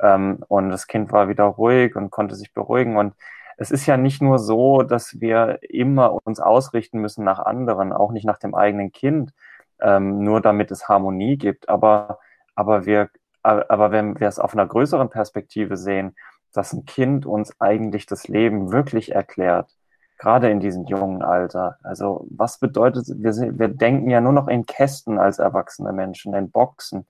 ähm, 0.00 0.42
und 0.49 0.71
das 0.71 0.87
Kind 0.87 1.12
war 1.12 1.28
wieder 1.28 1.45
ruhig 1.45 1.95
und 1.95 2.11
konnte 2.11 2.37
sich 2.37 2.54
beruhigen 2.54 2.97
und 2.97 3.12
es 3.59 3.71
ist 3.71 3.85
ja 3.85 3.99
nicht 3.99 4.23
nur 4.23 4.38
so, 4.38 4.83
dass 4.83 5.21
wir 5.21 5.59
immer 5.61 6.19
uns 6.25 6.40
ausrichten 6.40 7.00
müssen 7.00 7.23
nach 7.23 7.38
anderen, 7.38 7.92
auch 7.92 8.12
nicht 8.12 8.25
nach 8.25 8.38
dem 8.38 8.54
eigenen 8.54 8.92
Kind, 8.92 9.35
ähm, 9.83 10.23
nur 10.23 10.41
damit 10.41 10.71
es 10.71 10.89
Harmonie 10.89 11.37
gibt. 11.37 11.69
Aber, 11.69 12.19
aber, 12.55 12.87
wir, 12.87 13.11
aber 13.43 13.91
wenn 13.91 14.19
wir 14.19 14.29
es 14.29 14.39
auf 14.39 14.55
einer 14.55 14.67
größeren 14.67 15.11
Perspektive 15.11 15.77
sehen, 15.77 16.17
dass 16.53 16.73
ein 16.73 16.85
Kind 16.85 17.27
uns 17.27 17.61
eigentlich 17.61 18.07
das 18.07 18.29
Leben 18.29 18.73
wirklich 18.73 19.12
erklärt, 19.12 19.71
gerade 20.19 20.51
in 20.51 20.61
diesem 20.61 20.85
jungen 20.85 21.23
Alter. 21.23 21.79
Also 21.83 22.27
was 22.31 22.59
bedeutet, 22.59 23.07
wir, 23.09 23.35
wir 23.59 23.69
denken 23.69 24.09
ja 24.11 24.21
nur 24.21 24.33
noch 24.33 24.49
in 24.49 24.67
Kästen 24.67 25.19
als 25.19 25.39
erwachsene 25.39 25.93
Menschen, 25.93 26.35
in 26.35 26.51
Boxen. 26.51 27.07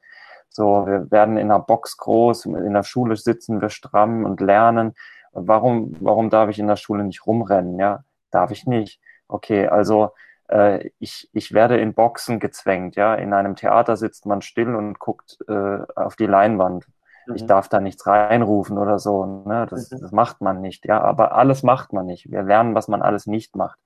So, 0.48 0.86
wir 0.86 1.10
werden 1.10 1.36
in 1.36 1.50
einer 1.50 1.60
Box 1.60 1.96
groß, 1.96 2.46
in 2.46 2.72
der 2.72 2.82
Schule 2.84 3.16
sitzen 3.16 3.60
wir 3.60 3.70
stramm 3.70 4.24
und 4.24 4.40
lernen. 4.40 4.94
Warum, 5.32 5.96
warum 6.00 6.30
darf 6.30 6.50
ich 6.50 6.58
in 6.58 6.68
der 6.68 6.76
Schule 6.76 7.04
nicht 7.04 7.26
rumrennen? 7.26 7.78
Ja, 7.78 8.04
darf 8.30 8.50
ich 8.50 8.66
nicht. 8.66 9.00
okay, 9.28 9.66
also 9.66 10.10
äh, 10.48 10.90
ich, 10.98 11.28
ich 11.32 11.52
werde 11.52 11.78
in 11.78 11.94
Boxen 11.94 12.40
gezwängt, 12.40 12.96
ja. 12.96 13.14
In 13.14 13.32
einem 13.32 13.56
Theater 13.56 13.96
sitzt 13.96 14.26
man 14.26 14.42
still 14.42 14.74
und 14.74 14.98
guckt 14.98 15.38
äh, 15.48 15.78
auf 15.96 16.16
die 16.16 16.26
Leinwand. 16.26 16.86
Mhm. 17.26 17.34
Ich 17.36 17.46
darf 17.46 17.68
da 17.68 17.80
nichts 17.80 18.06
reinrufen 18.06 18.78
oder 18.78 18.98
so. 18.98 19.24
Ne? 19.46 19.66
Das, 19.68 19.90
mhm. 19.90 20.00
das 20.00 20.12
macht 20.12 20.40
man 20.40 20.60
nicht, 20.60 20.86
ja. 20.86 21.00
Aber 21.00 21.32
alles 21.32 21.62
macht 21.62 21.92
man 21.92 22.06
nicht. 22.06 22.30
Wir 22.30 22.42
lernen, 22.42 22.74
was 22.74 22.88
man 22.88 23.02
alles 23.02 23.26
nicht 23.26 23.56
macht. 23.56 23.78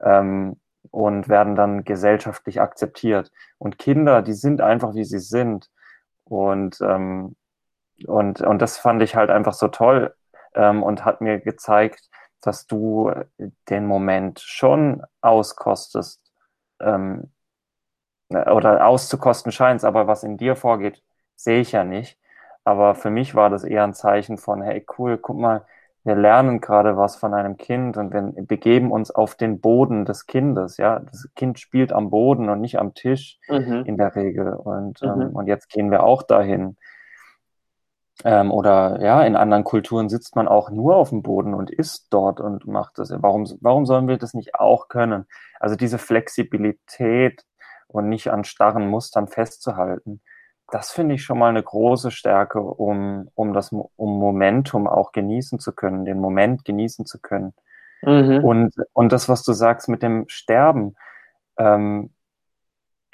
Ähm, 0.00 0.60
und 0.90 1.28
werden 1.28 1.56
dann 1.56 1.84
gesellschaftlich 1.84 2.60
akzeptiert. 2.60 3.32
Und 3.58 3.78
Kinder, 3.78 4.22
die 4.22 4.34
sind 4.34 4.60
einfach, 4.60 4.94
wie 4.94 5.04
sie 5.04 5.18
sind. 5.18 5.68
Und, 6.24 6.80
ähm, 6.80 7.36
und, 8.06 8.40
und 8.40 8.62
das 8.62 8.78
fand 8.78 9.02
ich 9.02 9.16
halt 9.16 9.30
einfach 9.30 9.54
so 9.54 9.68
toll 9.68 10.14
ähm, 10.54 10.82
und 10.82 11.04
hat 11.04 11.20
mir 11.20 11.40
gezeigt, 11.40 12.08
dass 12.40 12.66
du 12.66 13.10
den 13.68 13.86
Moment 13.86 14.40
schon 14.40 15.02
auskostest 15.20 16.20
ähm, 16.80 17.30
oder 18.28 18.86
auszukosten 18.86 19.52
scheinst, 19.52 19.84
aber 19.84 20.06
was 20.06 20.22
in 20.22 20.36
dir 20.36 20.56
vorgeht, 20.56 21.02
sehe 21.36 21.60
ich 21.60 21.72
ja 21.72 21.84
nicht. 21.84 22.18
Aber 22.64 22.94
für 22.96 23.10
mich 23.10 23.34
war 23.34 23.50
das 23.50 23.62
eher 23.62 23.84
ein 23.84 23.94
Zeichen 23.94 24.38
von, 24.38 24.62
hey, 24.62 24.84
cool, 24.98 25.18
guck 25.18 25.38
mal, 25.38 25.64
wir 26.06 26.14
lernen 26.14 26.60
gerade 26.60 26.96
was 26.96 27.16
von 27.16 27.34
einem 27.34 27.56
Kind 27.56 27.96
und 27.96 28.12
wir 28.12 28.32
begeben 28.44 28.92
uns 28.92 29.10
auf 29.10 29.34
den 29.34 29.60
Boden 29.60 30.04
des 30.04 30.26
Kindes. 30.26 30.76
Ja, 30.76 31.00
das 31.00 31.28
Kind 31.34 31.58
spielt 31.58 31.92
am 31.92 32.10
Boden 32.10 32.48
und 32.48 32.60
nicht 32.60 32.78
am 32.78 32.94
Tisch 32.94 33.40
mhm. 33.48 33.82
in 33.86 33.96
der 33.96 34.14
Regel. 34.14 34.52
Und, 34.52 35.02
mhm. 35.02 35.08
ähm, 35.08 35.30
und 35.36 35.48
jetzt 35.48 35.68
gehen 35.68 35.90
wir 35.90 36.04
auch 36.04 36.22
dahin. 36.22 36.76
Ähm, 38.24 38.50
oder 38.50 39.00
ja, 39.02 39.22
in 39.22 39.36
anderen 39.36 39.64
Kulturen 39.64 40.08
sitzt 40.08 40.36
man 40.36 40.48
auch 40.48 40.70
nur 40.70 40.96
auf 40.96 41.10
dem 41.10 41.22
Boden 41.22 41.54
und 41.54 41.70
isst 41.70 42.06
dort 42.10 42.40
und 42.40 42.66
macht 42.66 42.98
das. 42.98 43.10
Warum, 43.10 43.46
warum 43.60 43.84
sollen 43.84 44.08
wir 44.08 44.16
das 44.16 44.34
nicht 44.34 44.54
auch 44.54 44.88
können? 44.88 45.26
Also 45.60 45.76
diese 45.76 45.98
Flexibilität 45.98 47.44
und 47.88 48.08
nicht 48.08 48.30
an 48.30 48.44
starren 48.44 48.88
Mustern 48.88 49.28
festzuhalten, 49.28 50.22
das 50.70 50.90
finde 50.90 51.14
ich 51.14 51.22
schon 51.22 51.38
mal 51.38 51.50
eine 51.50 51.62
große 51.62 52.10
Stärke, 52.10 52.60
um, 52.60 53.30
um 53.34 53.52
das 53.52 53.70
um 53.72 54.18
Momentum 54.18 54.88
auch 54.88 55.12
genießen 55.12 55.60
zu 55.60 55.72
können, 55.72 56.04
den 56.04 56.18
Moment 56.18 56.64
genießen 56.64 57.06
zu 57.06 57.20
können. 57.20 57.54
Mhm. 58.02 58.44
Und, 58.44 58.74
und 58.92 59.12
das, 59.12 59.28
was 59.28 59.42
du 59.44 59.52
sagst 59.52 59.88
mit 59.88 60.02
dem 60.02 60.24
Sterben, 60.28 60.96
ähm, 61.58 62.10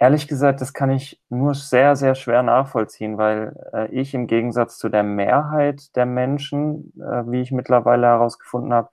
Ehrlich 0.03 0.27
gesagt, 0.27 0.61
das 0.61 0.73
kann 0.73 0.91
ich 0.91 1.23
nur 1.29 1.55
sehr, 1.55 1.95
sehr 1.95 2.17
schwer 2.17 2.43
nachvollziehen, 2.43 3.19
weil 3.19 3.55
äh, 3.73 3.87
ich 3.93 4.15
im 4.15 4.27
Gegensatz 4.27 4.77
zu 4.77 4.89
der 4.89 5.05
Mehrheit 5.05 5.95
der 5.95 6.07
Menschen, 6.07 6.93
äh, 7.01 7.23
wie 7.31 7.41
ich 7.41 7.53
mittlerweile 7.53 8.09
herausgefunden 8.09 8.73
habe, 8.73 8.91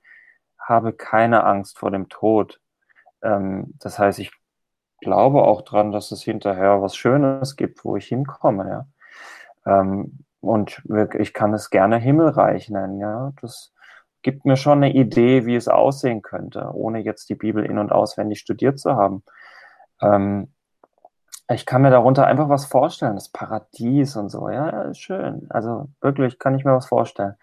habe 0.59 0.93
keine 0.93 1.45
Angst 1.45 1.79
vor 1.79 1.89
dem 1.89 2.09
Tod. 2.09 2.61
Ähm, 3.23 3.73
das 3.79 3.97
heißt, 3.97 4.19
ich 4.19 4.31
glaube 5.01 5.41
auch 5.41 5.63
dran, 5.63 5.91
dass 5.91 6.11
es 6.11 6.21
hinterher 6.21 6.79
was 6.83 6.95
Schönes 6.95 7.55
gibt, 7.55 7.83
wo 7.83 7.95
ich 7.95 8.05
hinkomme, 8.05 8.69
ja. 8.69 8.87
Ähm, 9.65 10.25
und 10.41 10.83
ich 11.17 11.33
kann 11.33 11.55
es 11.55 11.71
gerne 11.71 11.97
Himmelreich 11.97 12.69
nennen, 12.69 12.99
ja. 12.99 13.33
Das 13.41 13.73
gibt 14.21 14.45
mir 14.45 14.57
schon 14.57 14.83
eine 14.83 14.93
Idee, 14.93 15.47
wie 15.47 15.55
es 15.55 15.69
aussehen 15.69 16.21
könnte, 16.21 16.69
ohne 16.71 16.99
jetzt 16.99 17.29
die 17.29 17.35
Bibel 17.35 17.65
in- 17.65 17.79
und 17.79 17.91
auswendig 17.91 18.41
studiert 18.41 18.77
zu 18.77 18.95
haben. 18.95 19.23
Ähm, 20.03 20.53
ich 21.49 21.65
kann 21.65 21.81
mir 21.81 21.89
darunter 21.89 22.27
einfach 22.27 22.49
was 22.49 22.65
vorstellen, 22.65 23.15
das 23.15 23.29
Paradies 23.29 24.15
und 24.15 24.29
so, 24.29 24.49
ja, 24.49 24.93
schön. 24.93 25.47
Also 25.49 25.89
wirklich 26.01 26.39
kann 26.39 26.55
ich 26.55 26.65
mir 26.65 26.75
was 26.75 26.87
vorstellen. 26.87 27.35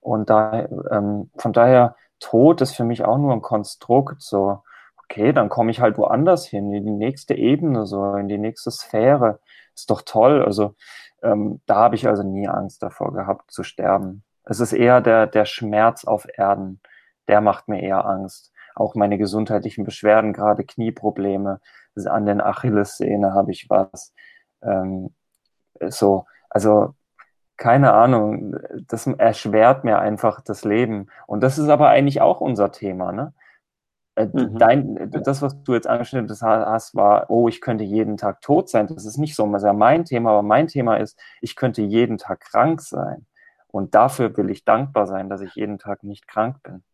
Und 0.00 0.30
da, 0.30 0.66
ähm, 0.90 1.30
von 1.36 1.52
daher, 1.52 1.96
Tod 2.20 2.60
ist 2.60 2.74
für 2.74 2.84
mich 2.84 3.04
auch 3.04 3.18
nur 3.18 3.32
ein 3.32 3.42
Konstrukt, 3.42 4.22
so, 4.22 4.62
okay, 5.04 5.32
dann 5.32 5.48
komme 5.48 5.70
ich 5.70 5.80
halt 5.80 5.98
woanders 5.98 6.46
hin, 6.46 6.72
in 6.72 6.84
die 6.84 6.92
nächste 6.92 7.34
Ebene, 7.34 7.86
so, 7.86 8.14
in 8.16 8.28
die 8.28 8.38
nächste 8.38 8.70
Sphäre. 8.70 9.40
Ist 9.74 9.90
doch 9.90 10.02
toll. 10.02 10.42
Also, 10.44 10.74
ähm, 11.22 11.60
da 11.66 11.76
habe 11.76 11.96
ich 11.96 12.08
also 12.08 12.22
nie 12.22 12.48
Angst 12.48 12.82
davor 12.82 13.12
gehabt, 13.12 13.50
zu 13.50 13.62
sterben. 13.62 14.24
Es 14.44 14.60
ist 14.60 14.72
eher 14.72 15.00
der, 15.00 15.26
der 15.26 15.44
Schmerz 15.44 16.04
auf 16.04 16.26
Erden, 16.36 16.80
der 17.28 17.40
macht 17.40 17.68
mir 17.68 17.82
eher 17.82 18.04
Angst. 18.06 18.52
Auch 18.74 18.94
meine 18.94 19.18
gesundheitlichen 19.18 19.84
Beschwerden, 19.84 20.32
gerade 20.32 20.64
Knieprobleme, 20.64 21.60
an 21.96 22.26
den 22.26 22.40
Achillessehne 22.40 23.32
habe 23.32 23.52
ich 23.52 23.68
was. 23.70 24.12
Ähm, 24.62 25.14
so, 25.88 26.26
also 26.50 26.94
keine 27.56 27.92
Ahnung, 27.92 28.56
das 28.88 29.06
erschwert 29.06 29.84
mir 29.84 29.98
einfach 29.98 30.40
das 30.40 30.64
Leben. 30.64 31.08
Und 31.26 31.42
das 31.42 31.58
ist 31.58 31.68
aber 31.68 31.88
eigentlich 31.88 32.20
auch 32.20 32.40
unser 32.40 32.72
Thema, 32.72 33.12
ne? 33.12 33.32
Äh, 34.16 34.26
mhm. 34.26 34.58
Dein, 34.58 35.10
das, 35.10 35.42
was 35.42 35.62
du 35.62 35.74
jetzt 35.74 35.86
angeschnitten 35.86 36.34
hast, 36.40 36.94
war, 36.94 37.30
oh, 37.30 37.48
ich 37.48 37.60
könnte 37.60 37.84
jeden 37.84 38.16
Tag 38.16 38.40
tot 38.40 38.68
sein. 38.68 38.86
Das 38.86 39.04
ist 39.04 39.18
nicht 39.18 39.34
so 39.34 39.58
sehr 39.58 39.72
mein 39.72 40.04
Thema, 40.04 40.30
aber 40.30 40.42
mein 40.42 40.68
Thema 40.68 40.96
ist, 40.96 41.18
ich 41.40 41.56
könnte 41.56 41.82
jeden 41.82 42.18
Tag 42.18 42.40
krank 42.40 42.80
sein. 42.80 43.26
Und 43.68 43.94
dafür 43.94 44.36
will 44.36 44.50
ich 44.50 44.64
dankbar 44.64 45.06
sein, 45.06 45.28
dass 45.28 45.40
ich 45.40 45.54
jeden 45.56 45.78
Tag 45.78 46.04
nicht 46.04 46.28
krank 46.28 46.62
bin. 46.62 46.84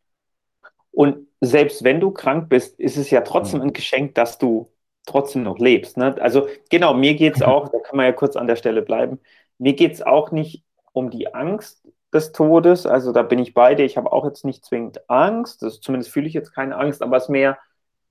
Und 0.93 1.27
selbst 1.41 1.85
wenn 1.85 2.01
du 2.01 2.11
krank 2.11 2.49
bist, 2.49 2.81
ist 2.81 2.97
es 2.97 3.11
ja 3.11 3.21
trotzdem 3.21 3.61
mhm. 3.61 3.67
ein 3.67 3.73
Geschenk, 3.73 4.15
dass 4.15 4.39
du 4.39 4.71
trotzdem 5.07 5.43
noch 5.43 5.59
lebst. 5.59 5.97
Ne? 5.97 6.15
Also 6.21 6.49
genau, 6.71 6.95
mir 6.95 7.15
geht 7.15 7.37
es 7.37 7.43
auch, 7.43 7.69
da 7.69 7.79
kann 7.79 7.97
man 7.97 8.07
ja 8.07 8.13
kurz 8.13 8.37
an 8.37 8.47
der 8.47 8.57
Stelle 8.57 8.83
bleiben, 8.83 9.21
mir 9.59 9.75
geht 9.75 9.93
es 9.93 10.03
auch 10.03 10.31
nicht 10.31 10.65
um 10.93 11.11
die 11.11 11.35
Angst 11.35 11.87
des 12.13 12.33
Todes, 12.33 12.87
also 12.87 13.13
da 13.13 13.23
bin 13.23 13.39
ich 13.39 13.55
bei 13.55 13.75
dir, 13.75 13.85
ich 13.85 13.97
habe 13.97 14.13
auch 14.13 14.25
jetzt 14.25 14.45
nicht 14.45 14.65
zwingend 14.65 15.09
Angst, 15.09 15.63
das, 15.63 15.81
zumindest 15.81 16.13
fühle 16.13 16.27
ich 16.27 16.35
jetzt 16.35 16.53
keine 16.53 16.77
Angst, 16.77 17.03
aber 17.03 17.17
es 17.17 17.25
ist 17.25 17.29
mehr, 17.29 17.59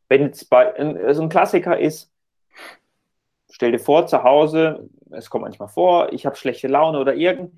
wenn 0.08 0.22
jetzt 0.22 0.50
bei, 0.50 0.74
also 0.74 1.22
ein 1.22 1.30
Klassiker 1.30 1.78
ist, 1.78 2.12
stell 3.52 3.72
dir 3.72 3.80
vor, 3.80 4.08
zu 4.08 4.24
Hause, 4.24 4.90
es 5.12 5.30
kommt 5.30 5.44
manchmal 5.44 5.68
vor, 5.68 6.14
ich 6.14 6.26
habe 6.26 6.36
schlechte 6.36 6.68
Laune 6.68 7.00
oder 7.00 7.14
irgend, 7.14 7.54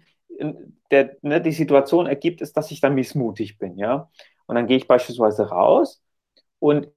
der, 0.89 1.17
ne, 1.21 1.41
die 1.41 1.51
Situation 1.51 2.07
ergibt 2.07 2.41
es, 2.41 2.53
dass 2.53 2.71
ich 2.71 2.81
dann 2.81 2.95
missmutig 2.95 3.57
bin, 3.59 3.77
ja. 3.77 4.09
Und 4.47 4.55
dann 4.55 4.67
gehe 4.67 4.77
ich 4.77 4.87
beispielsweise 4.87 5.49
raus 5.49 6.01
und 6.59 6.87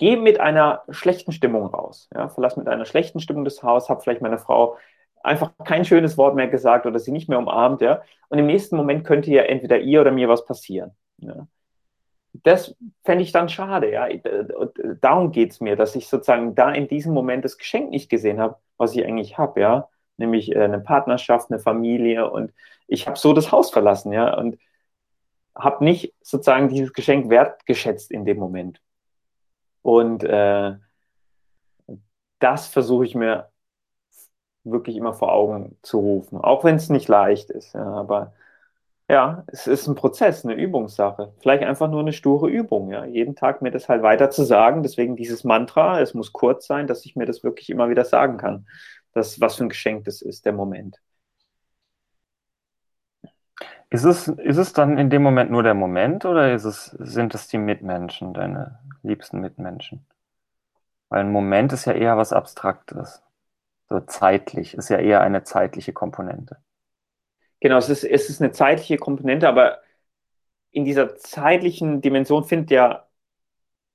gehe 0.00 0.16
mit 0.16 0.40
einer 0.40 0.82
schlechten 0.88 1.30
Stimmung 1.30 1.66
raus. 1.66 2.08
Ja, 2.14 2.30
verlasse 2.30 2.58
mit 2.58 2.68
einer 2.68 2.86
schlechten 2.86 3.20
Stimmung 3.20 3.44
das 3.44 3.62
Haus, 3.62 3.90
habe 3.90 4.00
vielleicht 4.00 4.22
meine 4.22 4.38
Frau 4.38 4.78
einfach 5.22 5.52
kein 5.62 5.84
schönes 5.84 6.16
Wort 6.16 6.34
mehr 6.34 6.48
gesagt 6.48 6.86
oder 6.86 6.98
sie 6.98 7.12
nicht 7.12 7.28
mehr 7.28 7.38
umarmt, 7.38 7.82
ja. 7.82 8.00
Und 8.30 8.38
im 8.38 8.46
nächsten 8.46 8.76
Moment 8.76 9.04
könnte 9.04 9.30
ja 9.30 9.42
entweder 9.42 9.78
ihr 9.78 10.00
oder 10.00 10.10
mir 10.10 10.30
was 10.30 10.46
passieren. 10.46 10.92
Ja. 11.18 11.46
Das 12.32 12.74
fände 13.04 13.22
ich 13.22 13.32
dann 13.32 13.50
schade, 13.50 13.92
ja. 13.92 14.08
Darum 15.02 15.32
geht 15.32 15.50
es 15.50 15.60
mir, 15.60 15.76
dass 15.76 15.94
ich 15.94 16.08
sozusagen 16.08 16.54
da 16.54 16.72
in 16.72 16.88
diesem 16.88 17.12
Moment 17.12 17.44
das 17.44 17.58
Geschenk 17.58 17.90
nicht 17.90 18.08
gesehen 18.08 18.40
habe, 18.40 18.56
was 18.78 18.96
ich 18.96 19.04
eigentlich 19.04 19.36
habe, 19.36 19.60
ja. 19.60 19.90
Nämlich 20.16 20.56
äh, 20.56 20.60
eine 20.60 20.80
Partnerschaft, 20.80 21.50
eine 21.50 21.60
Familie 21.60 22.30
und 22.30 22.54
ich 22.86 23.06
habe 23.06 23.18
so 23.18 23.34
das 23.34 23.52
Haus 23.52 23.70
verlassen, 23.70 24.12
ja. 24.12 24.34
Und 24.34 24.56
habe 25.54 25.84
nicht 25.84 26.14
sozusagen 26.22 26.70
dieses 26.70 26.94
Geschenk 26.94 27.28
wertgeschätzt 27.28 28.10
in 28.10 28.24
dem 28.24 28.38
Moment. 28.38 28.80
Und 29.82 30.24
äh, 30.24 30.76
das 32.38 32.66
versuche 32.68 33.04
ich 33.04 33.14
mir 33.14 33.50
wirklich 34.64 34.96
immer 34.96 35.14
vor 35.14 35.32
Augen 35.32 35.78
zu 35.82 35.98
rufen, 36.00 36.38
auch 36.40 36.64
wenn 36.64 36.76
es 36.76 36.88
nicht 36.90 37.08
leicht 37.08 37.50
ist. 37.50 37.74
Ja, 37.74 37.84
aber 37.84 38.32
ja, 39.08 39.44
es 39.48 39.66
ist 39.66 39.88
ein 39.88 39.96
Prozess, 39.96 40.44
eine 40.44 40.54
Übungssache. 40.54 41.34
Vielleicht 41.40 41.64
einfach 41.64 41.90
nur 41.90 42.00
eine 42.00 42.12
sture 42.12 42.48
Übung, 42.50 42.90
ja. 42.92 43.04
Jeden 43.06 43.36
Tag 43.36 43.62
mir 43.62 43.72
das 43.72 43.88
halt 43.88 44.02
weiter 44.02 44.30
zu 44.30 44.44
sagen. 44.44 44.82
Deswegen 44.84 45.16
dieses 45.16 45.44
Mantra, 45.44 46.00
es 46.00 46.14
muss 46.14 46.32
kurz 46.32 46.66
sein, 46.66 46.86
dass 46.86 47.04
ich 47.06 47.16
mir 47.16 47.26
das 47.26 47.44
wirklich 47.44 47.70
immer 47.70 47.90
wieder 47.90 48.04
sagen 48.04 48.38
kann. 48.38 48.66
Das, 49.14 49.40
was 49.40 49.56
für 49.56 49.64
ein 49.64 49.70
Geschenk 49.70 50.04
das 50.06 50.22
ist, 50.22 50.46
der 50.46 50.52
Moment. 50.54 51.00
Ist 53.90 54.04
es, 54.04 54.28
ist 54.28 54.56
es 54.56 54.72
dann 54.72 54.98
in 54.98 55.10
dem 55.10 55.22
Moment 55.22 55.50
nur 55.50 55.64
der 55.64 55.74
Moment 55.74 56.24
oder 56.24 56.54
ist 56.54 56.64
es, 56.64 56.86
sind 56.86 57.34
es 57.34 57.48
die 57.48 57.58
Mitmenschen, 57.58 58.32
deine 58.32 58.78
liebsten 59.02 59.40
Mitmenschen? 59.40 60.06
Weil 61.08 61.20
ein 61.20 61.32
Moment 61.32 61.72
ist 61.72 61.86
ja 61.86 61.92
eher 61.92 62.16
was 62.16 62.32
Abstraktes. 62.32 63.22
So 63.88 63.98
zeitlich, 64.00 64.74
ist 64.74 64.90
ja 64.90 64.98
eher 64.98 65.20
eine 65.22 65.42
zeitliche 65.42 65.92
Komponente. 65.92 66.58
Genau, 67.58 67.78
es 67.78 67.88
ist, 67.88 68.04
es 68.04 68.30
ist 68.30 68.40
eine 68.40 68.52
zeitliche 68.52 68.96
Komponente, 68.96 69.48
aber 69.48 69.80
in 70.70 70.84
dieser 70.84 71.16
zeitlichen 71.16 72.00
Dimension 72.00 72.44
findet 72.44 72.70
ja, 72.70 73.08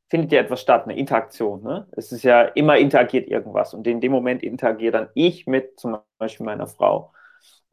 findet 0.09 0.33
ja 0.33 0.41
etwas 0.41 0.61
statt, 0.61 0.83
eine 0.83 0.97
Interaktion. 0.97 1.63
Ne? 1.63 1.87
Es 1.93 2.11
ist 2.11 2.23
ja 2.23 2.43
immer 2.43 2.77
interagiert 2.77 3.29
irgendwas 3.29 3.73
und 3.73 3.87
in 3.87 4.01
dem 4.01 4.11
Moment 4.11 4.43
interagiert 4.43 4.95
dann 4.95 5.09
ich 5.13 5.47
mit 5.47 5.79
zum 5.79 5.99
Beispiel 6.17 6.45
meiner 6.45 6.67
Frau. 6.67 7.13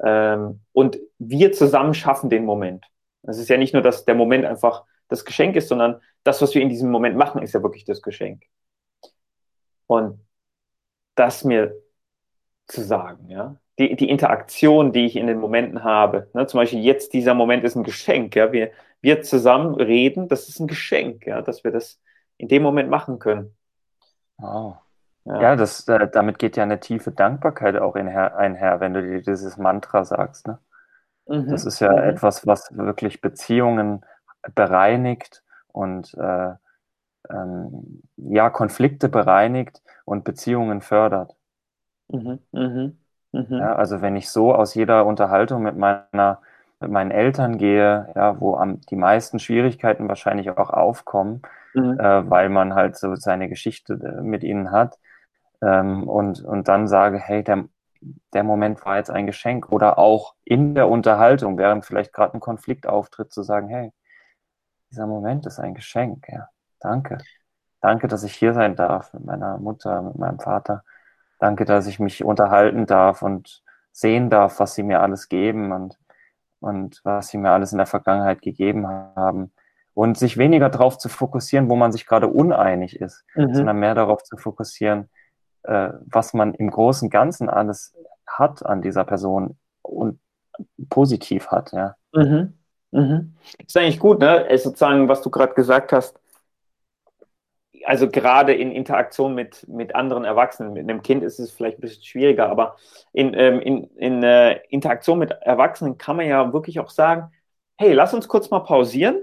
Ähm, 0.02 0.61
und 0.73 0.99
wir 1.18 1.52
zusammen 1.52 1.94
schaffen 1.94 2.30
den 2.30 2.44
Moment. 2.44 2.87
Es 3.23 3.38
ist 3.38 3.49
ja 3.49 3.56
nicht 3.56 3.73
nur, 3.73 3.82
dass 3.82 4.04
der 4.04 4.14
Moment 4.14 4.44
einfach 4.44 4.85
das 5.09 5.25
Geschenk 5.25 5.56
ist, 5.56 5.68
sondern 5.68 6.00
das, 6.25 6.42
was 6.42 6.54
wir 6.54 6.62
in 6.62 6.68
diesem 6.68 6.90
Moment 6.90 7.16
machen, 7.16 7.42
ist 7.42 7.54
ja 7.54 7.62
wirklich 7.62 7.85
das 7.85 8.02
Geschenk. 8.02 8.44
Und 9.87 10.21
das 11.14 11.44
mir 11.44 11.75
zu 12.66 12.82
sagen, 12.82 13.28
ja. 13.28 13.56
Die, 13.78 13.97
die 13.97 14.11
Interaktion, 14.11 14.92
die 14.92 15.06
ich 15.06 15.16
in 15.16 15.26
den 15.26 15.40
Momenten 15.40 15.82
habe, 15.82 16.30
ne, 16.35 16.47
zum 16.47 16.59
Beispiel 16.61 16.80
jetzt 16.80 17.14
dieser 17.14 17.35
Moment 17.35 17.64
ist 17.64 17.75
ein 17.75 17.85
Geschenk, 17.85 18.37
ja. 18.37 18.52
Wir, 18.52 18.73
wir 19.00 19.23
zusammen 19.23 19.75
reden, 19.75 20.28
das 20.28 20.49
ist 20.49 20.61
ein 20.61 20.66
Geschenk, 20.66 21.26
ja, 21.26 21.42
dass 21.42 21.64
wir 21.64 21.71
das 21.71 22.00
in 22.37 22.49
dem 22.49 22.62
Moment 22.62 22.90
machen 22.90 23.18
können. 23.18 23.56
Wow. 24.38 24.82
Ja, 25.25 25.41
ja 25.41 25.57
das, 25.57 25.87
äh, 25.88 26.09
damit 26.09 26.38
geht 26.38 26.57
ja 26.57 26.62
eine 26.62 26.81
tiefe 26.81 27.12
Dankbarkeit 27.12 27.76
auch 27.76 27.95
einher, 27.95 28.37
einher 28.37 28.81
wenn 28.81 28.95
du 28.95 29.02
dir 29.02 29.23
dieses 29.23 29.57
Mantra 29.57 30.05
sagst. 30.05 30.47
Ne? 30.47 30.59
Mhm. 31.26 31.49
Das 31.49 31.64
ist 31.64 31.81
ja 31.81 31.93
mhm. 31.93 31.99
etwas, 31.99 32.47
was 32.47 32.76
wirklich 32.76 33.21
Beziehungen 33.21 34.05
bereinigt 34.55 35.43
und 35.69 36.14
äh, 36.14 36.52
ähm, 37.31 38.02
ja, 38.17 38.50
Konflikte 38.50 39.09
bereinigt 39.09 39.83
und 40.05 40.25
Beziehungen 40.25 40.81
fördert. 40.81 41.37
Mhm. 42.09 42.41
Mhm. 42.52 42.99
Mhm. 43.33 43.47
Ja, 43.49 43.76
also 43.76 44.02
wenn 44.02 44.17
ich 44.17 44.29
so 44.29 44.55
aus 44.55 44.75
jeder 44.75 45.07
Unterhaltung 45.07 45.62
mit 45.62 45.76
meiner 45.76 46.41
mit 46.83 46.91
meinen 46.91 47.12
Eltern 47.12 47.59
gehe, 47.59 48.12
ja, 48.14 48.41
wo 48.41 48.57
am, 48.57 48.81
die 48.91 48.97
meisten 48.97 49.38
Schwierigkeiten 49.38 50.09
wahrscheinlich 50.09 50.50
auch 50.50 50.71
aufkommen, 50.71 51.43
mhm. 51.75 51.99
äh, 51.99 52.29
weil 52.29 52.49
man 52.49 52.75
halt 52.75 52.97
so 52.97 53.14
seine 53.14 53.49
Geschichte 53.49 53.95
äh, 53.95 54.21
mit 54.21 54.43
ihnen 54.45 54.73
hat, 54.73 54.99
ähm, 55.62 56.09
und, 56.09 56.42
und 56.42 56.69
dann 56.69 56.88
sage, 56.88 57.19
hey, 57.19 57.42
der, 57.42 57.64
der 58.33 58.45
Moment 58.45 58.85
war 58.85 58.97
jetzt 58.97 59.11
ein 59.11 59.26
Geschenk. 59.26 59.71
Oder 59.71 59.99
auch 59.99 60.35
in 60.45 60.75
der 60.75 60.88
Unterhaltung, 60.88 61.57
während 61.57 61.87
vielleicht 61.87 62.12
gerade 62.12 62.35
ein 62.35 62.40
Konflikt 62.40 62.87
auftritt, 62.87 63.33
zu 63.33 63.42
sagen, 63.42 63.69
hey, 63.69 63.92
dieser 64.90 65.07
Moment 65.07 65.47
ist 65.47 65.59
ein 65.59 65.75
Geschenk, 65.75 66.26
ja. 66.28 66.49
Danke. 66.81 67.19
Danke, 67.81 68.09
dass 68.09 68.25
ich 68.25 68.35
hier 68.35 68.54
sein 68.54 68.76
darf 68.76 69.12
mit 69.14 69.25
meiner 69.25 69.59
Mutter, 69.59 70.02
mit 70.02 70.16
meinem 70.16 70.38
Vater. 70.38 70.85
Danke, 71.38 71.64
dass 71.64 71.87
ich 71.87 71.99
mich 71.99 72.25
unterhalten 72.25 72.87
darf 72.87 73.23
und 73.23 73.62
sehen 73.92 74.31
darf, 74.31 74.61
was 74.61 74.75
sie 74.75 74.83
mir 74.83 75.00
alles 75.00 75.28
geben 75.28 75.73
und, 75.73 75.99
und 76.61 77.00
was 77.04 77.28
sie 77.28 77.38
mir 77.38 77.50
alles 77.50 77.73
in 77.73 77.78
der 77.78 77.87
Vergangenheit 77.87 78.42
gegeben 78.42 78.87
haben. 78.88 79.52
Und 79.95 80.16
sich 80.16 80.38
weniger 80.38 80.71
darauf 80.71 80.99
zu 80.99 81.09
fokussieren, 81.09 81.69
wo 81.69 81.76
man 81.76 81.92
sich 81.92 82.07
gerade 82.07 82.28
uneinig 82.28 83.00
ist, 83.00 83.25
mhm. 83.35 83.54
sondern 83.54 83.78
mehr 83.78 83.95
darauf 83.95 84.23
zu 84.23 84.37
fokussieren, 84.37 85.11
äh, 85.64 85.90
was 86.07 86.35
man 86.35 86.54
im 86.54 86.71
großen 86.71 87.11
Ganzen 87.11 87.49
alles 87.49 87.95
hat 88.26 88.64
an 88.64 88.83
dieser 88.83 89.04
Person 89.04 89.57
und 89.83 90.19
positiv 90.88 91.49
hat, 91.49 91.73
ja. 91.73 91.97
Mhm. 92.14 92.54
Mhm. 92.90 93.35
Ist 93.66 93.76
eigentlich 93.76 93.99
gut, 93.99 94.21
ne? 94.21 94.49
Es 94.49 94.64
sozusagen, 94.64 95.09
was 95.09 95.23
du 95.23 95.31
gerade 95.31 95.54
gesagt 95.54 95.92
hast, 95.92 96.19
also 97.85 98.09
gerade 98.09 98.54
in 98.54 98.71
Interaktion 98.71 99.35
mit, 99.35 99.66
mit 99.69 99.95
anderen 99.95 100.25
Erwachsenen, 100.25 100.73
mit 100.73 100.83
einem 100.83 101.02
Kind 101.02 101.23
ist 101.25 101.40
es 101.40 101.50
vielleicht 101.50 101.78
ein 101.78 101.81
bisschen 101.81 102.04
schwieriger, 102.04 102.49
aber 102.49 102.76
in, 103.12 103.35
ähm, 103.35 103.61
in, 103.61 103.85
in 103.97 104.23
äh, 104.23 104.61
Interaktion 104.69 105.19
mit 105.19 105.33
Erwachsenen 105.33 105.99
kann 105.99 106.16
man 106.16 106.26
ja 106.26 106.52
wirklich 106.52 106.78
auch 106.81 106.90
sagen, 106.90 107.33
hey, 107.76 107.92
lass 107.92 108.14
uns 108.14 108.28
kurz 108.28 108.50
mal 108.50 108.61
pausieren 108.61 109.16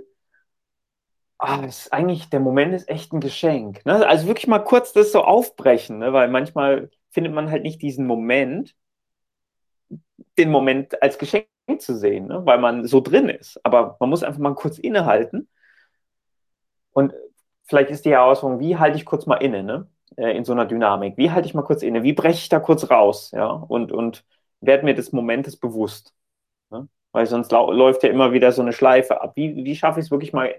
ah, 1.40 1.64
ist 1.66 1.92
eigentlich, 1.92 2.30
der 2.30 2.40
Moment 2.42 2.74
ist 2.74 2.90
echt 2.90 3.14
ein 3.14 3.22
Geschenk. 3.22 3.86
Ne? 3.86 4.06
Also 4.08 4.28
wirklich 4.28 4.48
mal 4.48 4.60
kurz 4.60 4.94
das 4.94 5.12
so 5.12 5.24
aufbrechen, 5.24 6.00
ne? 6.00 6.14
weil 6.14 6.28
manchmal 6.30 6.92
findet 7.10 7.34
man 7.34 7.50
halt 7.50 7.64
nicht 7.64 7.82
diesen 7.82 8.06
Moment, 8.06 8.76
den 10.38 10.52
Moment 10.52 11.02
als 11.02 11.18
Geschenk 11.18 11.48
zu 11.80 11.96
sehen, 11.98 12.28
ne? 12.28 12.46
weil 12.46 12.60
man 12.60 12.86
so 12.86 13.02
drin 13.02 13.30
ist. 13.30 13.60
Aber 13.66 13.98
man 14.00 14.10
muss 14.10 14.24
einfach 14.24 14.40
mal 14.40 14.54
kurz 14.56 14.78
innehalten. 14.78 15.48
Und 16.92 17.14
vielleicht 17.64 17.90
ist 17.92 18.06
die 18.06 18.12
Herausforderung, 18.12 18.62
wie 18.62 18.78
halte 18.78 18.98
ich 18.98 19.06
kurz 19.06 19.26
mal 19.26 19.38
inne, 19.38 19.64
ne? 19.64 19.88
Äh, 20.18 20.36
in 20.36 20.44
so 20.44 20.52
einer 20.54 20.66
Dynamik? 20.66 21.18
Wie 21.18 21.32
halte 21.32 21.48
ich 21.48 21.54
mal 21.54 21.62
kurz 21.62 21.84
inne? 21.84 22.04
Wie 22.04 22.14
breche 22.14 22.40
ich 22.40 22.50
da 22.50 22.60
kurz 22.60 22.90
raus? 22.90 23.32
Ja? 23.32 23.48
Und, 23.48 23.92
und 23.92 24.26
werde 24.60 24.84
mir 24.84 24.96
des 24.96 25.14
Momentes 25.14 25.56
bewusst. 25.58 26.14
Ne? 26.72 26.90
Weil 27.12 27.26
sonst 27.28 27.52
läuft 27.52 28.04
ja 28.04 28.10
immer 28.10 28.34
wieder 28.34 28.52
so 28.52 28.62
eine 28.62 28.74
Schleife 28.74 29.22
ab. 29.22 29.34
Wie, 29.36 29.64
wie 29.64 29.76
schaffe 29.76 30.00
ich 30.00 30.08
es 30.08 30.12
wirklich 30.12 30.34
mal 30.34 30.54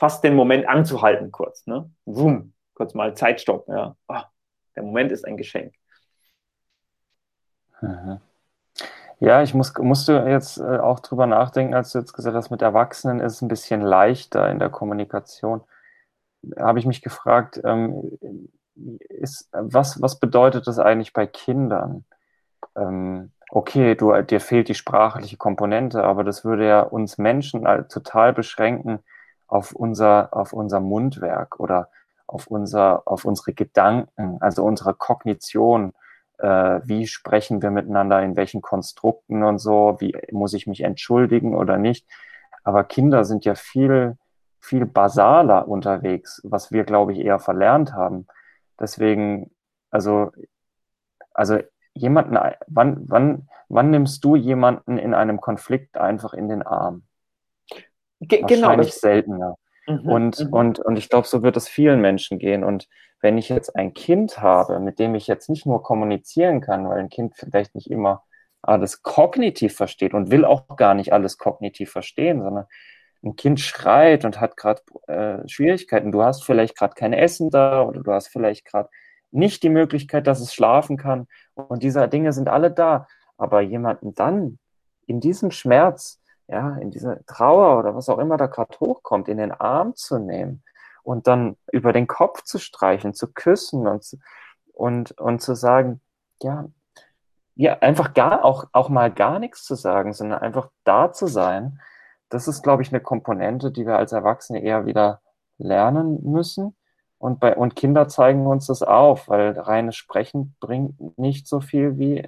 fast 0.00 0.24
den 0.24 0.34
Moment 0.34 0.66
anzuhalten 0.66 1.30
kurz. 1.30 1.66
Ne? 1.66 1.90
Zoom, 2.06 2.54
kurz 2.74 2.94
mal 2.94 3.14
Zeitstopp. 3.14 3.68
Ja. 3.68 3.94
Oh, 4.08 4.16
der 4.74 4.82
Moment 4.82 5.12
ist 5.12 5.26
ein 5.26 5.36
Geschenk. 5.36 5.74
Mhm. 7.82 8.18
Ja, 9.18 9.42
ich 9.42 9.52
muss, 9.52 9.76
musste 9.76 10.24
jetzt 10.26 10.56
äh, 10.56 10.78
auch 10.78 11.00
drüber 11.00 11.26
nachdenken, 11.26 11.74
als 11.74 11.92
du 11.92 11.98
jetzt 11.98 12.14
gesagt 12.14 12.34
hast, 12.34 12.50
mit 12.50 12.62
Erwachsenen 12.62 13.20
ist 13.20 13.34
es 13.34 13.42
ein 13.42 13.48
bisschen 13.48 13.82
leichter 13.82 14.50
in 14.50 14.58
der 14.58 14.70
Kommunikation. 14.70 15.60
Habe 16.58 16.78
ich 16.78 16.86
mich 16.86 17.02
gefragt, 17.02 17.60
ähm, 17.62 18.18
ist, 19.10 19.50
was, 19.52 20.00
was 20.00 20.18
bedeutet 20.18 20.66
das 20.66 20.78
eigentlich 20.78 21.12
bei 21.12 21.26
Kindern? 21.26 22.06
Ähm, 22.74 23.32
okay, 23.50 23.94
du, 23.94 24.18
dir 24.22 24.40
fehlt 24.40 24.68
die 24.68 24.74
sprachliche 24.74 25.36
Komponente, 25.36 26.02
aber 26.02 26.24
das 26.24 26.42
würde 26.46 26.66
ja 26.66 26.80
uns 26.80 27.18
Menschen 27.18 27.64
total 27.90 28.32
beschränken, 28.32 29.00
auf 29.50 29.72
unser, 29.72 30.28
auf 30.32 30.52
unser 30.52 30.80
Mundwerk 30.80 31.58
oder 31.60 31.88
auf, 32.26 32.46
unser, 32.46 33.02
auf 33.06 33.24
unsere 33.24 33.52
Gedanken, 33.52 34.38
also 34.40 34.64
unsere 34.64 34.94
Kognition. 34.94 35.92
Äh, 36.38 36.80
wie 36.84 37.06
sprechen 37.06 37.60
wir 37.60 37.70
miteinander, 37.70 38.22
in 38.22 38.36
welchen 38.36 38.62
Konstrukten 38.62 39.42
und 39.42 39.58
so, 39.58 39.96
wie 39.98 40.16
muss 40.30 40.54
ich 40.54 40.66
mich 40.66 40.82
entschuldigen 40.82 41.54
oder 41.54 41.76
nicht. 41.76 42.06
Aber 42.62 42.84
Kinder 42.84 43.24
sind 43.24 43.44
ja 43.44 43.54
viel, 43.54 44.16
viel 44.60 44.86
basaler 44.86 45.68
unterwegs, 45.68 46.40
was 46.44 46.70
wir, 46.70 46.84
glaube 46.84 47.12
ich, 47.12 47.18
eher 47.18 47.40
verlernt 47.40 47.92
haben. 47.92 48.26
Deswegen, 48.78 49.50
also, 49.90 50.30
also 51.34 51.58
jemanden, 51.94 52.38
wann, 52.68 53.04
wann, 53.08 53.48
wann 53.68 53.90
nimmst 53.90 54.24
du 54.24 54.36
jemanden 54.36 54.96
in 54.96 55.14
einem 55.14 55.40
Konflikt 55.40 55.98
einfach 55.98 56.32
in 56.32 56.48
den 56.48 56.62
Arm? 56.62 57.02
Ge 58.20 58.42
genau, 58.46 58.68
Wahrscheinlich 58.68 58.90
genau, 58.90 59.00
seltener. 59.00 59.56
Mhm, 59.86 60.08
und, 60.08 60.40
mhm. 60.40 60.52
und, 60.52 60.78
und 60.80 60.96
ich 60.96 61.08
glaube, 61.08 61.26
so 61.26 61.42
wird 61.42 61.56
es 61.56 61.68
vielen 61.68 62.00
Menschen 62.00 62.38
gehen. 62.38 62.64
Und 62.64 62.88
wenn 63.20 63.38
ich 63.38 63.48
jetzt 63.48 63.76
ein 63.76 63.92
Kind 63.94 64.40
habe, 64.40 64.80
mit 64.80 64.98
dem 64.98 65.14
ich 65.14 65.26
jetzt 65.26 65.48
nicht 65.48 65.66
nur 65.66 65.82
kommunizieren 65.82 66.60
kann, 66.60 66.88
weil 66.88 66.98
ein 66.98 67.08
Kind 67.08 67.34
vielleicht 67.36 67.74
nicht 67.74 67.90
immer 67.90 68.22
alles 68.62 69.02
kognitiv 69.02 69.74
versteht 69.74 70.14
und 70.14 70.30
will 70.30 70.44
auch 70.44 70.76
gar 70.76 70.94
nicht 70.94 71.12
alles 71.12 71.38
kognitiv 71.38 71.90
verstehen, 71.90 72.42
sondern 72.42 72.66
ein 73.22 73.36
Kind 73.36 73.60
schreit 73.60 74.24
und 74.24 74.40
hat 74.40 74.56
gerade 74.56 74.82
äh, 75.06 75.46
Schwierigkeiten. 75.48 76.12
Du 76.12 76.22
hast 76.22 76.44
vielleicht 76.44 76.76
gerade 76.76 76.94
kein 76.94 77.12
Essen 77.12 77.50
da 77.50 77.82
oder 77.82 78.02
du 78.02 78.12
hast 78.12 78.28
vielleicht 78.28 78.64
gerade 78.64 78.88
nicht 79.30 79.62
die 79.62 79.68
Möglichkeit, 79.68 80.26
dass 80.26 80.40
es 80.40 80.54
schlafen 80.54 80.96
kann. 80.96 81.26
Und 81.54 81.82
diese 81.82 82.06
Dinge 82.08 82.32
sind 82.32 82.48
alle 82.48 82.70
da. 82.70 83.06
Aber 83.36 83.60
jemanden 83.60 84.14
dann 84.14 84.58
in 85.06 85.20
diesem 85.20 85.50
Schmerz 85.50 86.19
ja, 86.50 86.76
in 86.76 86.90
diese 86.90 87.24
Trauer 87.26 87.78
oder 87.78 87.94
was 87.94 88.08
auch 88.08 88.18
immer 88.18 88.36
da 88.36 88.46
gerade 88.46 88.78
hochkommt, 88.80 89.28
in 89.28 89.38
den 89.38 89.52
Arm 89.52 89.94
zu 89.94 90.18
nehmen 90.18 90.62
und 91.02 91.26
dann 91.26 91.56
über 91.70 91.92
den 91.92 92.06
Kopf 92.08 92.42
zu 92.42 92.58
streichen, 92.58 93.14
zu 93.14 93.32
küssen 93.32 93.86
und, 93.86 94.02
zu, 94.02 94.18
und, 94.72 95.12
und 95.12 95.40
zu 95.40 95.54
sagen, 95.54 96.00
ja, 96.42 96.66
ja, 97.54 97.78
einfach 97.80 98.14
gar, 98.14 98.44
auch, 98.44 98.64
auch 98.72 98.88
mal 98.88 99.12
gar 99.12 99.38
nichts 99.38 99.64
zu 99.64 99.74
sagen, 99.74 100.12
sondern 100.12 100.40
einfach 100.40 100.70
da 100.84 101.12
zu 101.12 101.26
sein, 101.26 101.80
das 102.30 102.48
ist, 102.48 102.62
glaube 102.62 102.82
ich, 102.82 102.90
eine 102.90 103.00
Komponente, 103.00 103.70
die 103.70 103.86
wir 103.86 103.96
als 103.98 104.12
Erwachsene 104.12 104.62
eher 104.62 104.86
wieder 104.86 105.20
lernen 105.58 106.20
müssen. 106.22 106.76
Und, 107.18 107.38
bei, 107.38 107.54
und 107.54 107.76
Kinder 107.76 108.08
zeigen 108.08 108.46
uns 108.46 108.66
das 108.66 108.82
auf, 108.82 109.28
weil 109.28 109.58
reines 109.58 109.96
Sprechen 109.96 110.56
bringt 110.58 111.18
nicht 111.18 111.46
so 111.46 111.60
viel 111.60 111.98
wie 111.98 112.26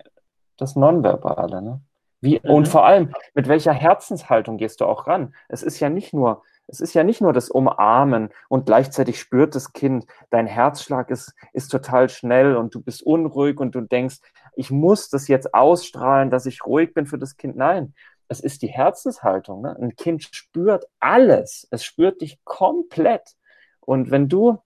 das 0.58 0.76
Nonverbale. 0.76 1.62
Ne? 1.62 1.80
Wie, 2.22 2.40
mhm. 2.42 2.50
Und 2.50 2.68
vor 2.68 2.86
allem, 2.86 3.12
mit 3.34 3.48
welcher 3.48 3.72
Herzenshaltung 3.72 4.56
gehst 4.56 4.80
du 4.80 4.86
auch 4.86 5.06
ran? 5.06 5.34
Es 5.48 5.62
ist 5.62 5.80
ja 5.80 5.90
nicht 5.90 6.14
nur, 6.14 6.42
es 6.68 6.80
ist 6.80 6.94
ja 6.94 7.04
nicht 7.04 7.20
nur 7.20 7.34
das 7.34 7.50
Umarmen 7.50 8.30
und 8.48 8.64
gleichzeitig 8.64 9.20
spürt 9.20 9.54
das 9.54 9.72
Kind, 9.72 10.06
dein 10.30 10.46
Herzschlag 10.46 11.10
ist, 11.10 11.34
ist 11.52 11.68
total 11.68 12.08
schnell 12.08 12.56
und 12.56 12.74
du 12.74 12.80
bist 12.80 13.02
unruhig 13.02 13.58
und 13.58 13.74
du 13.74 13.82
denkst, 13.82 14.20
ich 14.54 14.70
muss 14.70 15.10
das 15.10 15.28
jetzt 15.28 15.52
ausstrahlen, 15.52 16.30
dass 16.30 16.46
ich 16.46 16.64
ruhig 16.64 16.94
bin 16.94 17.06
für 17.06 17.18
das 17.18 17.36
Kind. 17.36 17.56
Nein, 17.56 17.92
es 18.28 18.40
ist 18.40 18.62
die 18.62 18.68
Herzenshaltung. 18.68 19.62
Ne? 19.62 19.76
Ein 19.76 19.96
Kind 19.96 20.22
spürt 20.22 20.86
alles. 21.00 21.66
Es 21.70 21.84
spürt 21.84 22.20
dich 22.22 22.38
komplett. 22.44 23.34
Und 23.80 24.10
wenn 24.10 24.28
du, 24.28 24.58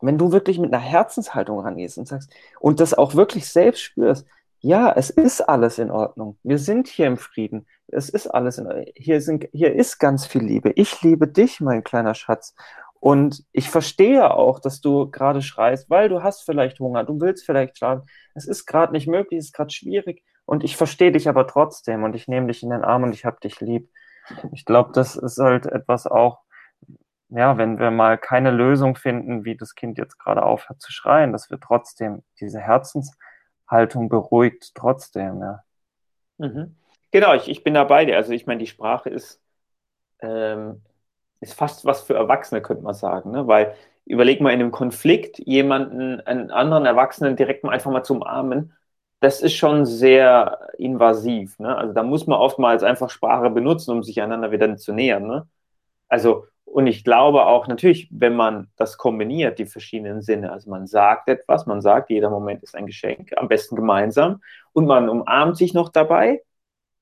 wenn 0.00 0.18
du 0.18 0.32
wirklich 0.32 0.58
mit 0.58 0.72
einer 0.72 0.82
Herzenshaltung 0.82 1.60
rangehst 1.60 1.98
und 1.98 2.08
sagst, 2.08 2.32
und 2.60 2.80
das 2.80 2.94
auch 2.94 3.14
wirklich 3.14 3.46
selbst 3.48 3.82
spürst, 3.82 4.26
ja, 4.60 4.92
es 4.92 5.10
ist 5.10 5.40
alles 5.40 5.78
in 5.78 5.90
Ordnung. 5.90 6.38
Wir 6.42 6.58
sind 6.58 6.88
hier 6.88 7.06
im 7.06 7.16
Frieden. 7.16 7.66
Es 7.86 8.08
ist 8.08 8.26
alles 8.26 8.58
in 8.58 8.66
Ordnung. 8.66 8.86
Hier, 8.96 9.20
sind, 9.20 9.48
hier 9.52 9.74
ist 9.74 9.98
ganz 9.98 10.26
viel 10.26 10.42
Liebe. 10.42 10.72
Ich 10.74 11.00
liebe 11.02 11.28
dich, 11.28 11.60
mein 11.60 11.84
kleiner 11.84 12.14
Schatz. 12.14 12.54
Und 13.00 13.44
ich 13.52 13.70
verstehe 13.70 14.32
auch, 14.32 14.58
dass 14.58 14.80
du 14.80 15.08
gerade 15.10 15.42
schreist, 15.42 15.88
weil 15.88 16.08
du 16.08 16.22
hast 16.22 16.42
vielleicht 16.42 16.80
Hunger, 16.80 17.04
du 17.04 17.20
willst 17.20 17.46
vielleicht 17.46 17.78
schlafen. 17.78 18.08
Es 18.34 18.46
ist 18.46 18.66
gerade 18.66 18.92
nicht 18.92 19.06
möglich, 19.06 19.38
es 19.38 19.46
ist 19.46 19.52
gerade 19.52 19.70
schwierig. 19.70 20.24
Und 20.44 20.64
ich 20.64 20.76
verstehe 20.76 21.12
dich 21.12 21.28
aber 21.28 21.46
trotzdem 21.46 22.02
und 22.02 22.16
ich 22.16 22.26
nehme 22.26 22.48
dich 22.48 22.62
in 22.62 22.70
den 22.70 22.82
Arm 22.82 23.04
und 23.04 23.12
ich 23.12 23.24
habe 23.24 23.38
dich 23.40 23.60
lieb. 23.60 23.90
Ich 24.52 24.64
glaube, 24.64 24.90
das 24.92 25.14
ist 25.14 25.38
halt 25.38 25.66
etwas 25.66 26.06
auch, 26.06 26.40
ja, 27.28 27.58
wenn 27.58 27.78
wir 27.78 27.90
mal 27.90 28.18
keine 28.18 28.50
Lösung 28.50 28.96
finden, 28.96 29.44
wie 29.44 29.56
das 29.56 29.74
Kind 29.74 29.98
jetzt 29.98 30.18
gerade 30.18 30.42
aufhört 30.42 30.80
zu 30.80 30.90
schreien, 30.90 31.32
dass 31.32 31.50
wir 31.50 31.60
trotzdem 31.60 32.22
diese 32.40 32.58
Herzens 32.58 33.16
Haltung 33.68 34.08
beruhigt 34.08 34.74
trotzdem, 34.74 35.40
ja. 35.40 35.62
Mhm. 36.38 36.76
Genau, 37.10 37.34
ich, 37.34 37.48
ich 37.48 37.64
bin 37.64 37.74
da 37.74 37.84
bei 37.84 38.04
dir. 38.04 38.16
Also 38.16 38.32
ich 38.32 38.46
meine, 38.46 38.60
die 38.60 38.66
Sprache 38.66 39.10
ist, 39.10 39.40
ähm, 40.20 40.82
ist 41.40 41.54
fast 41.54 41.84
was 41.84 42.02
für 42.02 42.14
Erwachsene, 42.14 42.62
könnte 42.62 42.82
man 42.82 42.94
sagen, 42.94 43.30
ne? 43.30 43.46
weil 43.46 43.74
überleg 44.04 44.40
mal 44.40 44.52
in 44.52 44.60
einem 44.60 44.70
Konflikt, 44.70 45.38
jemanden, 45.38 46.20
einen 46.22 46.50
anderen 46.50 46.86
Erwachsenen 46.86 47.36
direkt 47.36 47.64
mal 47.64 47.72
einfach 47.72 47.90
mal 47.90 48.02
zu 48.04 48.14
umarmen, 48.14 48.74
das 49.20 49.42
ist 49.42 49.54
schon 49.54 49.84
sehr 49.84 50.70
invasiv. 50.78 51.58
Ne? 51.58 51.76
Also 51.76 51.92
da 51.92 52.02
muss 52.02 52.26
man 52.26 52.38
oftmals 52.38 52.82
einfach 52.82 53.10
Sprache 53.10 53.50
benutzen, 53.50 53.92
um 53.92 54.02
sich 54.02 54.20
einander 54.22 54.52
wieder 54.52 54.76
zu 54.76 54.92
nähern. 54.92 55.26
Ne? 55.26 55.48
Also, 56.08 56.46
und 56.72 56.86
ich 56.86 57.04
glaube 57.04 57.46
auch 57.46 57.66
natürlich, 57.66 58.08
wenn 58.12 58.36
man 58.36 58.68
das 58.76 58.96
kombiniert, 58.98 59.58
die 59.58 59.66
verschiedenen 59.66 60.22
Sinne, 60.22 60.52
also 60.52 60.70
man 60.70 60.86
sagt 60.86 61.28
etwas, 61.28 61.66
man 61.66 61.80
sagt, 61.80 62.10
jeder 62.10 62.30
Moment 62.30 62.62
ist 62.62 62.74
ein 62.76 62.86
Geschenk, 62.86 63.32
am 63.36 63.48
besten 63.48 63.76
gemeinsam, 63.76 64.42
und 64.72 64.86
man 64.86 65.08
umarmt 65.08 65.56
sich 65.56 65.74
noch 65.74 65.88
dabei, 65.88 66.42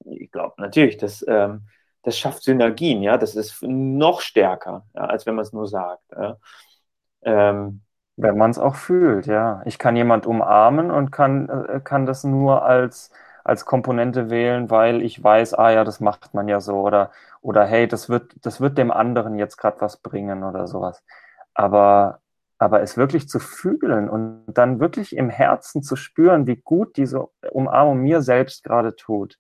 ich 0.05 0.31
glaube 0.31 0.55
natürlich, 0.59 0.97
das, 0.97 1.25
ähm, 1.29 1.67
das 2.03 2.19
schafft 2.19 2.43
Synergien, 2.45 3.03
ja, 3.03 3.19
das 3.19 3.35
ist 3.35 3.63
noch 3.63 4.21
stärker, 4.21 4.87
ja, 4.95 5.07
als 5.07 5.27
wenn 5.27 5.35
man 5.35 5.43
es 5.43 5.53
nur 5.53 5.67
sagt. 5.67 6.05
Ja. 6.13 6.37
Ähm, 7.23 7.83
wenn 8.17 8.39
man 8.39 8.51
es 8.51 8.59
auch 8.59 8.77
fühlt, 8.77 9.27
ja. 9.27 9.63
Ich 9.67 9.79
kann 9.79 9.97
jemand 9.97 10.27
umarmen 10.27 10.91
und 10.91 11.11
kann, 11.11 11.49
äh, 11.49 11.81
kann 11.83 12.07
das 12.07 12.25
nur 12.25 12.63
als, 12.65 13.11
als 13.47 13.65
Komponente 13.65 14.29
wählen, 14.29 14.71
weil 14.71 15.03
ich 15.03 15.23
weiß, 15.23 15.55
ah 15.55 15.71
ja, 15.71 15.85
das 15.85 16.01
macht 16.01 16.35
man 16.35 16.49
ja 16.49 16.61
so 16.61 16.81
oder, 16.81 17.11
oder 17.41 17.65
hey, 17.65 17.87
das 17.87 18.09
wird, 18.09 18.35
das 18.43 18.61
wird 18.61 18.77
dem 18.77 18.91
anderen 18.91 19.39
jetzt 19.39 19.57
gerade 19.57 19.81
was 19.81 19.99
bringen 19.99 20.43
oder 20.43 20.67
sowas. 20.67 21.03
Aber, 21.55 22.21
aber 22.59 22.83
es 22.83 22.97
wirklich 22.97 23.29
zu 23.29 23.39
fühlen 23.39 24.09
und 24.11 24.47
dann 24.49 24.81
wirklich 24.81 25.17
im 25.17 25.31
Herzen 25.31 25.83
zu 25.83 25.95
spüren, 25.95 26.47
wie 26.47 26.57
gut 26.57 26.97
diese 26.97 27.29
Umarmung 27.51 27.99
mir 27.99 28.21
selbst 28.21 28.65
gerade 28.65 28.97
tut, 28.97 29.39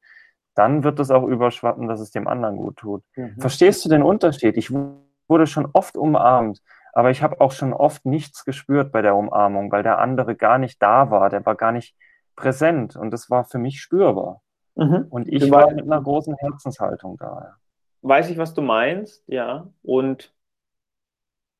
dann 0.54 0.84
wird 0.84 1.00
es 1.00 1.10
auch 1.10 1.24
überschwappen, 1.24 1.88
dass 1.88 2.00
es 2.00 2.12
dem 2.12 2.28
anderen 2.28 2.56
gut 2.56 2.76
tut. 2.76 3.02
Mhm. 3.16 3.40
Verstehst 3.40 3.84
du 3.84 3.88
den 3.88 4.02
Unterschied? 4.02 4.56
Ich 4.56 4.72
wurde 4.72 5.46
schon 5.46 5.68
oft 5.72 5.96
umarmt 5.96 6.62
aber 6.96 7.10
ich 7.10 7.22
habe 7.22 7.42
auch 7.42 7.52
schon 7.52 7.74
oft 7.74 8.06
nichts 8.06 8.46
gespürt 8.46 8.90
bei 8.90 9.02
der 9.02 9.16
Umarmung, 9.16 9.70
weil 9.70 9.82
der 9.82 9.98
andere 9.98 10.34
gar 10.34 10.56
nicht 10.56 10.80
da 10.80 11.10
war, 11.10 11.28
der 11.28 11.44
war 11.44 11.54
gar 11.54 11.70
nicht 11.70 11.94
präsent 12.36 12.96
und 12.96 13.10
das 13.10 13.30
war 13.30 13.44
für 13.44 13.58
mich 13.58 13.80
spürbar. 13.80 14.42
Mhm. 14.76 15.06
Und 15.08 15.28
ich 15.28 15.50
war 15.50 15.70
mit 15.72 15.84
einer 15.84 16.02
großen 16.02 16.36
Herzenshaltung 16.36 17.16
da. 17.16 17.56
Weiß 18.02 18.30
ich, 18.30 18.38
was 18.38 18.54
du 18.54 18.62
meinst, 18.62 19.24
ja. 19.26 19.68
Und 19.82 20.32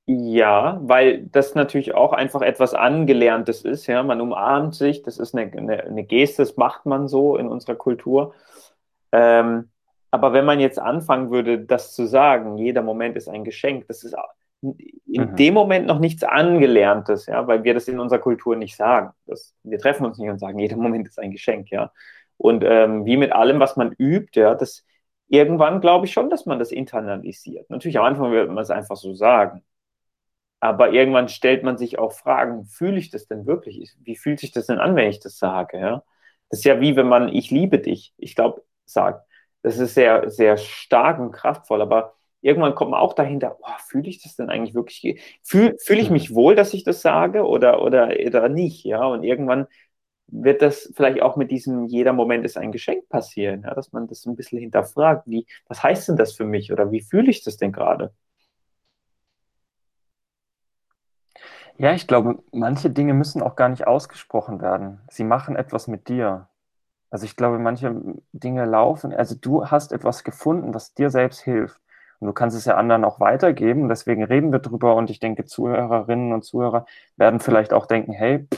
ja, 0.09 0.79
weil 0.83 1.27
das 1.27 1.57
natürlich 1.57 1.95
auch 1.95 2.13
einfach 2.13 2.43
etwas 2.43 2.75
Angelerntes 2.75 3.63
ist, 3.63 3.87
ja. 3.87 4.03
Man 4.03 4.21
umarmt 4.21 4.75
sich, 4.75 5.03
das 5.03 5.19
ist 5.19 5.35
eine, 5.35 5.51
eine, 5.51 5.83
eine 5.83 6.05
Geste, 6.05 6.43
das 6.43 6.57
macht 6.57 6.87
man 6.87 7.09
so 7.09 7.37
in 7.37 7.49
unserer 7.49 7.75
Kultur. 7.75 8.35
Ähm, 9.13 9.71
aber 10.11 10.33
wenn 10.33 10.45
man 10.45 10.61
jetzt 10.61 10.79
anfangen 10.79 11.31
würde, 11.31 11.59
das 11.59 11.95
zu 11.95 12.07
sagen, 12.07 12.59
jeder 12.59 12.83
Moment 12.83 13.17
ist 13.17 13.29
ein 13.29 13.45
Geschenk, 13.45 13.89
das 13.89 14.05
ist 14.05 14.15
in 14.63 15.31
mhm. 15.31 15.37
dem 15.37 15.55
Moment 15.55 15.87
noch 15.87 15.99
nichts 15.99 16.25
Angelerntes, 16.25 17.27
ja, 17.27 17.47
weil 17.47 17.65
wir 17.65 17.75
das 17.75 17.89
in 17.89 18.01
unserer 18.01 18.19
Kultur 18.19 18.57
nicht 18.57 18.77
sagen. 18.77 19.11
Das, 19.27 19.55
wir 19.63 19.79
treffen 19.79 20.07
uns 20.07 20.19
nicht 20.19 20.31
und 20.31 20.39
sagen, 20.39 20.59
jeder 20.59 20.77
Moment 20.79 21.09
ist 21.09 21.19
ein 21.19 21.31
Geschenk, 21.31 21.71
ja. 21.71 21.93
Und 22.39 22.65
ähm, 22.65 23.07
wie 23.07 23.17
mit 23.17 23.33
allem, 23.33 23.61
was 23.61 23.77
man 23.77 23.93
übt, 23.93 24.39
ja, 24.39 24.55
das 24.55 24.85
irgendwann 25.29 25.81
glaube 25.81 26.07
ich 26.07 26.13
schon, 26.13 26.31
dass 26.31 26.47
man 26.47 26.59
das 26.59 26.71
internalisiert. 26.71 27.71
Natürlich 27.71 27.99
am 27.99 28.05
Anfang 28.05 28.31
wird 28.31 28.49
man 28.49 28.59
es 28.59 28.71
einfach 28.71 28.97
so 28.97 29.15
sagen. 29.15 29.65
Aber 30.61 30.91
irgendwann 30.93 31.29
stellt 31.29 31.63
man 31.63 31.77
sich 31.79 31.99
auch 31.99 32.13
Fragen, 32.13 32.65
fühle 32.65 32.99
ich 32.99 33.11
das 33.11 33.27
denn 33.27 33.47
wirklich? 33.47 33.95
Wie 34.01 34.17
fühlt 34.17 34.41
sich 34.41 34.53
das 34.53 34.67
denn 34.67 34.79
an, 34.79 34.97
wenn 34.97 35.09
ich 35.11 35.21
das 35.21 35.39
sage? 35.39 35.79
Ja? 35.79 36.03
Das 36.51 36.61
ist 36.61 36.65
ja 36.65 36.81
wie 36.81 36.97
wenn 36.97 37.09
man 37.09 37.29
ich 37.29 37.51
liebe 37.51 37.79
dich, 37.79 38.15
ich 38.17 38.35
glaube, 38.35 38.63
sagt. 38.85 39.27
Das 39.63 39.79
ist 39.79 39.95
sehr, 39.95 40.31
sehr 40.31 40.57
stark 40.57 41.19
und 41.19 41.33
kraftvoll, 41.33 41.83
aber 41.83 42.15
irgendwann 42.47 42.75
kommt 42.77 42.93
man 42.93 43.01
auch 43.01 43.15
dahinter, 43.15 43.59
oh, 43.63 43.67
fühle 43.89 44.09
ich 44.09 44.23
das 44.23 44.37
denn 44.37 44.51
eigentlich 44.51 44.75
wirklich? 44.75 45.21
Fühle 45.45 45.77
fühl 45.85 45.99
ich 46.01 46.11
mich 46.11 46.35
wohl, 46.35 46.57
dass 46.57 46.75
ich 46.75 46.85
das 46.85 47.03
sage 47.03 47.45
oder, 47.47 47.83
oder, 47.83 48.11
oder 48.27 48.49
nicht? 48.51 48.85
Ja, 48.85 49.05
und 49.07 49.25
irgendwann 49.25 49.67
wird 50.29 50.63
das 50.63 50.93
vielleicht 50.97 51.23
auch 51.23 51.37
mit 51.37 51.51
diesem 51.53 51.87
jeder 51.87 52.13
Moment 52.13 52.45
ist 52.47 52.59
ein 52.59 52.73
Geschenk 52.73 53.09
passieren, 53.11 53.63
ja, 53.65 53.75
dass 53.75 53.93
man 53.93 54.09
das 54.09 54.27
ein 54.27 54.37
bisschen 54.37 54.59
hinterfragt, 54.61 55.25
wie, 55.27 55.47
was 55.69 55.83
heißt 55.83 56.09
denn 56.09 56.17
das 56.17 56.35
für 56.35 56.45
mich 56.47 56.73
oder 56.73 56.93
wie 56.93 57.03
fühle 57.03 57.31
ich 57.31 57.45
das 57.45 57.57
denn 57.59 57.73
gerade? 57.73 58.13
Ja, 61.79 61.93
ich 61.95 62.07
glaube, 62.07 62.43
manche 62.53 62.91
Dinge 62.91 63.15
müssen 63.15 63.43
auch 63.43 63.57
gar 63.57 63.69
nicht 63.69 63.87
ausgesprochen 63.87 64.61
werden. 64.61 65.01
Sie 65.11 65.25
machen 65.25 65.57
etwas 65.57 65.89
mit 65.89 66.09
dir. 66.09 66.49
Also 67.11 67.27
ich 67.27 67.37
glaube, 67.37 67.59
manche 67.59 67.95
Dinge 68.33 68.67
laufen, 68.67 69.15
also 69.15 69.37
du 69.41 69.67
hast 69.67 69.93
etwas 69.93 70.25
gefunden, 70.25 70.75
was 70.75 70.95
dir 70.95 71.11
selbst 71.11 71.41
hilft. 71.43 71.81
Und 72.21 72.29
du 72.29 72.33
kannst 72.33 72.57
es 72.57 72.65
ja 72.65 72.77
anderen 72.77 73.05
auch 73.05 73.21
weitergeben. 73.21 73.89
Deswegen 73.89 74.25
reden 74.25 74.53
wir 74.53 74.59
drüber. 74.59 74.95
Und 74.97 75.11
ich 75.11 75.21
denke, 75.21 75.45
Zuhörerinnen 75.45 76.33
und 76.33 76.45
Zuhörer 76.45 76.87
werden 77.17 77.41
vielleicht 77.41 77.73
auch 77.73 77.87
denken, 77.87 78.13
hey, 78.13 78.49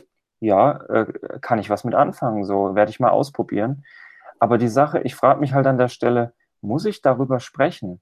ja, 0.41 0.73
äh, 0.89 1.07
kann 1.41 1.59
ich 1.59 1.71
was 1.71 1.85
mit 1.85 1.95
anfangen? 1.95 2.45
So 2.45 2.75
werde 2.75 2.91
ich 2.91 3.01
mal 3.01 3.11
ausprobieren. 3.11 3.85
Aber 4.39 4.59
die 4.59 4.69
Sache, 4.69 5.01
ich 5.01 5.15
frage 5.15 5.41
mich 5.41 5.53
halt 5.53 5.67
an 5.67 5.79
der 5.79 5.89
Stelle, 5.89 6.33
muss 6.61 6.85
ich 6.85 7.03
darüber 7.03 7.41
sprechen? 7.41 8.01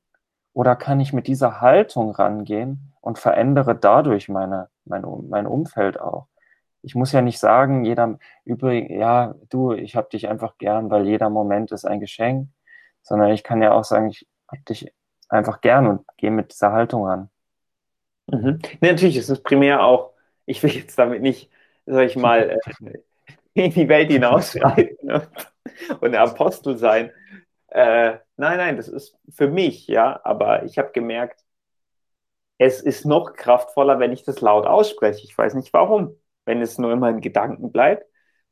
Oder 0.52 0.76
kann 0.76 1.00
ich 1.00 1.12
mit 1.12 1.26
dieser 1.26 1.60
Haltung 1.60 2.10
rangehen 2.10 2.94
und 3.00 3.18
verändere 3.18 3.74
dadurch 3.74 4.28
meine, 4.28 4.68
mein, 4.84 5.04
mein 5.28 5.46
Umfeld 5.46 6.00
auch? 6.00 6.28
Ich 6.82 6.94
muss 6.94 7.12
ja 7.12 7.20
nicht 7.20 7.38
sagen, 7.38 7.84
jeder, 7.84 8.18
übrigens, 8.44 8.90
ja, 8.90 9.34
du, 9.50 9.72
ich 9.72 9.96
habe 9.96 10.08
dich 10.10 10.28
einfach 10.28 10.56
gern, 10.58 10.90
weil 10.90 11.06
jeder 11.06 11.30
Moment 11.30 11.72
ist 11.72 11.84
ein 11.84 12.00
Geschenk, 12.00 12.48
sondern 13.02 13.32
ich 13.32 13.44
kann 13.44 13.62
ja 13.62 13.72
auch 13.72 13.84
sagen, 13.84 14.08
ich 14.08 14.26
habe 14.48 14.62
dich 14.62 14.92
einfach 15.28 15.60
gern 15.60 15.86
und 15.86 16.04
gehe 16.16 16.30
mit 16.30 16.52
dieser 16.52 16.72
Haltung 16.72 17.06
ran. 17.06 17.30
Mhm. 18.26 18.60
Nee, 18.80 18.90
natürlich 18.92 19.16
ist 19.16 19.28
es 19.28 19.42
primär 19.42 19.84
auch, 19.84 20.12
ich 20.46 20.62
will 20.62 20.70
jetzt 20.70 20.98
damit 20.98 21.22
nicht, 21.22 21.50
sag 21.86 22.06
ich 22.06 22.16
mal, 22.16 22.58
äh, 22.84 22.98
in 23.54 23.72
die 23.72 23.88
Welt 23.88 24.10
hinausschreiten 24.10 25.10
und 26.00 26.02
ein 26.02 26.14
Apostel 26.14 26.76
sein. 26.76 27.10
Äh, 27.68 28.18
nein, 28.36 28.58
nein, 28.58 28.76
das 28.76 28.88
ist 28.88 29.18
für 29.30 29.48
mich, 29.48 29.86
ja, 29.86 30.20
aber 30.24 30.64
ich 30.64 30.78
habe 30.78 30.92
gemerkt, 30.92 31.42
es 32.58 32.80
ist 32.80 33.04
noch 33.04 33.34
kraftvoller, 33.34 33.98
wenn 33.98 34.12
ich 34.12 34.24
das 34.24 34.40
laut 34.40 34.66
ausspreche. 34.66 35.24
Ich 35.24 35.36
weiß 35.36 35.54
nicht 35.54 35.72
warum. 35.72 36.16
Wenn 36.46 36.62
es 36.62 36.78
nur 36.78 36.92
in 36.92 37.00
meinen 37.00 37.20
Gedanken 37.20 37.72
bleibt, 37.72 38.06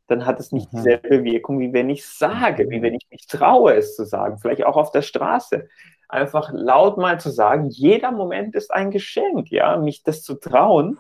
dann 0.09 0.27
hat 0.27 0.41
es 0.41 0.53
nicht 0.53 0.73
mhm. 0.73 0.79
dieselbe 0.79 1.25
Wirkung, 1.25 1.61
wie 1.61 1.73
wenn 1.73 1.89
ich 1.89 2.01
es 2.01 2.19
sage, 2.19 2.69
wie 2.69 2.83
wenn 2.83 2.95
ich 2.95 3.07
mich 3.11 3.27
traue, 3.27 3.75
es 3.75 3.97
zu 3.97 4.05
sagen. 4.05 4.39
Vielleicht 4.39 4.65
auch 4.65 4.77
auf 4.77 4.91
der 4.91 5.03
Straße 5.03 5.69
einfach 6.15 6.51
laut 6.53 6.97
mal 6.97 7.21
zu 7.21 7.31
sagen, 7.31 7.67
jeder 7.67 8.13
Moment 8.13 8.55
ist 8.55 8.73
ein 8.73 8.91
Geschenk, 8.91 9.51
ja, 9.51 9.77
mich 9.77 10.03
das 10.03 10.23
zu 10.23 10.35
trauen, 10.35 10.99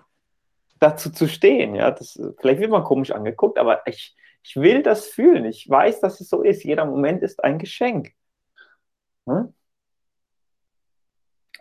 dazu 0.80 1.10
zu 1.10 1.28
stehen, 1.28 1.74
ja, 1.74 1.90
das, 1.90 2.20
vielleicht 2.38 2.60
wird 2.60 2.70
man 2.70 2.84
komisch 2.84 3.12
angeguckt, 3.12 3.58
aber 3.58 3.86
ich, 3.86 4.16
ich 4.42 4.56
will 4.56 4.82
das 4.82 5.06
fühlen, 5.06 5.44
ich 5.46 5.68
weiß, 5.68 6.00
dass 6.00 6.20
es 6.20 6.28
so 6.28 6.42
ist, 6.42 6.64
jeder 6.64 6.84
Moment 6.84 7.22
ist 7.22 7.42
ein 7.42 7.58
Geschenk. 7.58 8.12
Hm? 9.26 9.54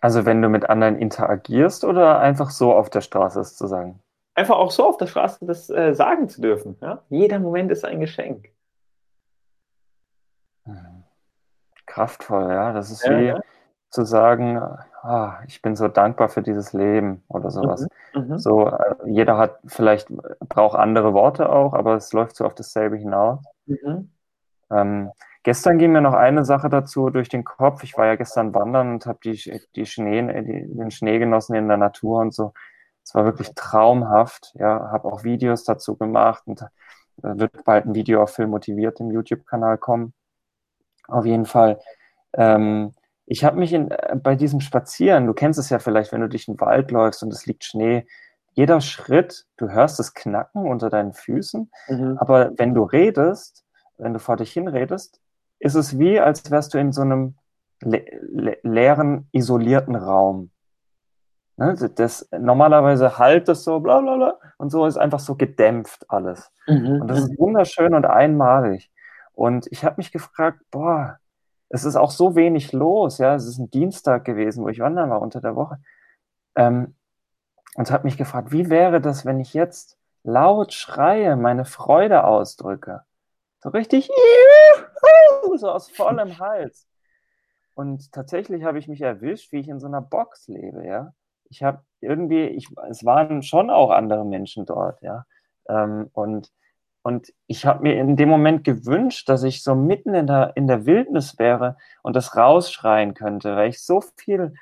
Also 0.01 0.25
wenn 0.25 0.41
du 0.41 0.49
mit 0.49 0.69
anderen 0.69 0.97
interagierst 0.97 1.85
oder 1.85 2.19
einfach 2.19 2.49
so 2.49 2.73
auf 2.73 2.89
der 2.89 2.99
Straße 2.99 3.39
ist 3.39 3.57
zu 3.57 3.67
sagen? 3.67 4.01
Einfach 4.35 4.57
auch 4.57 4.71
so 4.71 4.85
auf 4.85 4.97
der 4.97 5.07
Straße 5.07 5.45
das 5.45 5.69
äh, 5.69 5.93
sagen 5.93 6.27
zu 6.27 6.41
dürfen, 6.41 6.75
ja, 6.81 7.03
jeder 7.09 7.39
Moment 7.39 7.71
ist 7.71 7.85
ein 7.85 7.99
Geschenk. 8.01 8.49
Kraftvoll, 11.93 12.51
ja. 12.51 12.73
Das 12.73 12.91
ist 12.91 13.05
ja, 13.05 13.19
wie 13.19 13.25
ja. 13.25 13.39
zu 13.89 14.03
sagen, 14.03 14.57
ah, 15.01 15.39
ich 15.47 15.61
bin 15.61 15.75
so 15.75 15.87
dankbar 15.87 16.29
für 16.29 16.41
dieses 16.41 16.73
Leben 16.73 17.23
oder 17.27 17.51
sowas. 17.51 17.87
Mhm, 18.13 18.27
mhm. 18.27 18.37
so, 18.37 18.67
äh, 18.67 18.95
jeder 19.05 19.37
hat 19.37 19.59
vielleicht 19.65 20.09
braucht 20.39 20.77
andere 20.77 21.13
Worte 21.13 21.49
auch, 21.49 21.73
aber 21.73 21.95
es 21.95 22.13
läuft 22.13 22.35
so 22.35 22.45
auf 22.45 22.55
dasselbe 22.55 22.97
hinaus. 22.97 23.39
Mhm. 23.65 24.11
Ähm, 24.71 25.11
gestern 25.43 25.77
ging 25.77 25.91
mir 25.91 26.01
noch 26.01 26.13
eine 26.13 26.45
Sache 26.45 26.69
dazu 26.69 27.09
durch 27.09 27.29
den 27.29 27.43
Kopf. 27.43 27.83
Ich 27.83 27.97
war 27.97 28.07
ja 28.07 28.15
gestern 28.15 28.55
wandern 28.55 28.93
und 28.93 29.05
habe 29.05 29.19
die, 29.23 29.61
die 29.75 29.85
Schnee, 29.85 30.21
die, 30.41 30.75
den 30.75 30.91
Schnee 30.91 31.19
genossen 31.19 31.55
in 31.55 31.67
der 31.67 31.77
Natur 31.77 32.19
und 32.19 32.33
so. 32.33 32.53
Es 33.03 33.13
war 33.13 33.25
wirklich 33.25 33.53
traumhaft. 33.53 34.53
Ja, 34.55 34.89
habe 34.91 35.11
auch 35.11 35.23
Videos 35.23 35.63
dazu 35.65 35.97
gemacht 35.97 36.43
und 36.45 36.61
da 37.17 37.37
wird 37.37 37.63
bald 37.63 37.85
ein 37.85 37.93
Video 37.93 38.23
auf 38.23 38.31
Film 38.31 38.49
motiviert 38.49 38.99
im 38.99 39.11
YouTube-Kanal 39.11 39.77
kommen. 39.77 40.13
Auf 41.13 41.25
jeden 41.25 41.45
Fall. 41.45 41.79
Ähm, 42.33 42.93
ich 43.25 43.43
habe 43.45 43.57
mich 43.57 43.71
in, 43.71 43.91
äh, 43.91 44.15
bei 44.15 44.35
diesem 44.35 44.59
Spazieren, 44.59 45.27
du 45.27 45.33
kennst 45.33 45.59
es 45.59 45.69
ja 45.69 45.79
vielleicht, 45.79 46.11
wenn 46.11 46.21
du 46.21 46.29
durch 46.29 46.45
den 46.45 46.59
Wald 46.59 46.91
läufst 46.91 47.21
und 47.23 47.31
es 47.31 47.45
liegt 47.45 47.63
Schnee, 47.63 48.05
jeder 48.53 48.81
Schritt, 48.81 49.45
du 49.57 49.69
hörst 49.69 49.99
es 49.99 50.13
knacken 50.13 50.65
unter 50.67 50.89
deinen 50.89 51.13
Füßen, 51.13 51.71
mhm. 51.87 52.17
aber 52.19 52.51
wenn 52.57 52.73
du 52.73 52.83
redest, 52.83 53.63
wenn 53.97 54.13
du 54.13 54.19
vor 54.19 54.37
dich 54.37 54.51
hinredest, 54.53 55.21
ist 55.59 55.75
es 55.75 55.97
wie, 55.97 56.19
als 56.19 56.49
wärst 56.51 56.73
du 56.73 56.79
in 56.79 56.91
so 56.91 57.01
einem 57.01 57.35
le 57.81 58.03
le 58.21 58.57
leeren, 58.63 59.27
isolierten 59.31 59.95
Raum. 59.95 60.51
Ne? 61.57 61.75
Das, 61.95 62.27
normalerweise 62.31 63.17
halt 63.17 63.49
es 63.49 63.63
so, 63.63 63.79
bla 63.79 64.01
bla 64.01 64.15
bla, 64.15 64.39
und 64.57 64.71
so 64.71 64.85
ist 64.85 64.97
einfach 64.97 65.19
so 65.19 65.35
gedämpft 65.35 66.05
alles. 66.09 66.51
Mhm. 66.67 67.01
Und 67.01 67.07
das 67.07 67.19
ist 67.19 67.37
wunderschön 67.37 67.93
und 67.93 68.05
einmalig. 68.05 68.89
Und 69.33 69.67
ich 69.71 69.83
habe 69.83 69.95
mich 69.97 70.11
gefragt, 70.11 70.59
boah, 70.71 71.19
es 71.69 71.85
ist 71.85 71.95
auch 71.95 72.11
so 72.11 72.35
wenig 72.35 72.71
los, 72.71 73.17
ja, 73.17 73.33
es 73.35 73.47
ist 73.47 73.57
ein 73.57 73.71
Dienstag 73.71 74.25
gewesen, 74.25 74.63
wo 74.63 74.69
ich 74.69 74.79
wandern 74.79 75.09
war 75.09 75.21
unter 75.21 75.41
der 75.41 75.55
Woche. 75.55 75.79
Ähm, 76.55 76.95
und 77.75 77.91
habe 77.91 78.03
mich 78.03 78.17
gefragt, 78.17 78.51
wie 78.51 78.69
wäre 78.69 79.01
das, 79.01 79.25
wenn 79.25 79.39
ich 79.39 79.53
jetzt 79.53 79.97
laut 80.23 80.73
schreie, 80.73 81.35
meine 81.35 81.65
Freude 81.65 82.23
ausdrücke? 82.25 83.01
So 83.59 83.69
richtig, 83.69 84.11
so 85.55 85.71
aus 85.71 85.89
vollem 85.89 86.37
Hals. 86.37 86.87
Und 87.73 88.11
tatsächlich 88.11 88.63
habe 88.63 88.77
ich 88.77 88.87
mich 88.87 89.01
erwischt, 89.01 89.51
wie 89.51 89.59
ich 89.59 89.67
in 89.67 89.79
so 89.79 89.87
einer 89.87 90.01
Box 90.01 90.47
lebe, 90.47 90.85
ja. 90.85 91.13
Ich 91.49 91.63
habe 91.63 91.83
irgendwie, 92.01 92.45
ich, 92.45 92.67
es 92.89 93.03
waren 93.03 93.41
schon 93.41 93.69
auch 93.69 93.89
andere 93.89 94.25
Menschen 94.25 94.65
dort, 94.65 95.01
ja. 95.01 95.25
Ähm, 95.67 96.09
und, 96.13 96.51
und 97.03 97.33
ich 97.47 97.65
habe 97.65 97.83
mir 97.83 97.99
in 97.99 98.15
dem 98.15 98.29
Moment 98.29 98.63
gewünscht, 98.63 99.27
dass 99.27 99.43
ich 99.43 99.61
so 99.61 99.75
mitten 99.75 100.15
in 100.15 100.25
der, 100.25 100.53
in 100.55 100.67
der 100.67 100.85
Wildnis 100.85 101.37
wäre 101.37 101.77
und 102.01 102.15
das 102.15 102.35
rausschreien 102.35 103.13
könnte, 103.13 103.57
weil 103.57 103.69
ich 103.69 103.83
so 103.83 104.01
viel, 104.15 104.53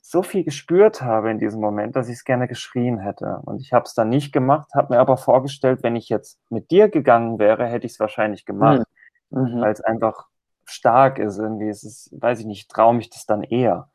so 0.00 0.22
viel 0.22 0.44
gespürt 0.44 1.02
habe 1.02 1.30
in 1.30 1.38
diesem 1.38 1.60
Moment, 1.60 1.96
dass 1.96 2.08
ich 2.08 2.14
es 2.14 2.24
gerne 2.24 2.46
geschrien 2.46 3.00
hätte. 3.00 3.40
Und 3.44 3.60
ich 3.60 3.72
habe 3.72 3.84
es 3.84 3.94
dann 3.94 4.10
nicht 4.10 4.32
gemacht, 4.32 4.70
habe 4.74 4.94
mir 4.94 5.00
aber 5.00 5.16
vorgestellt, 5.16 5.82
wenn 5.82 5.96
ich 5.96 6.08
jetzt 6.08 6.40
mit 6.50 6.70
dir 6.70 6.88
gegangen 6.88 7.40
wäre, 7.40 7.66
hätte 7.66 7.86
ich 7.86 7.94
es 7.94 8.00
wahrscheinlich 8.00 8.46
gemacht, 8.46 8.86
mhm. 9.30 9.60
weil 9.60 9.72
es 9.72 9.80
einfach 9.80 10.28
stark 10.66 11.18
ist 11.18 11.38
irgendwie. 11.38 11.68
Es 11.68 11.82
ist, 11.82 12.10
weiß 12.12 12.38
ich 12.38 12.46
nicht, 12.46 12.70
traue 12.70 12.94
mich 12.94 13.10
das 13.10 13.26
dann 13.26 13.42
eher. 13.42 13.90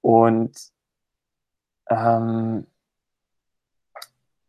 Und 0.00 0.58
ähm, 1.90 2.66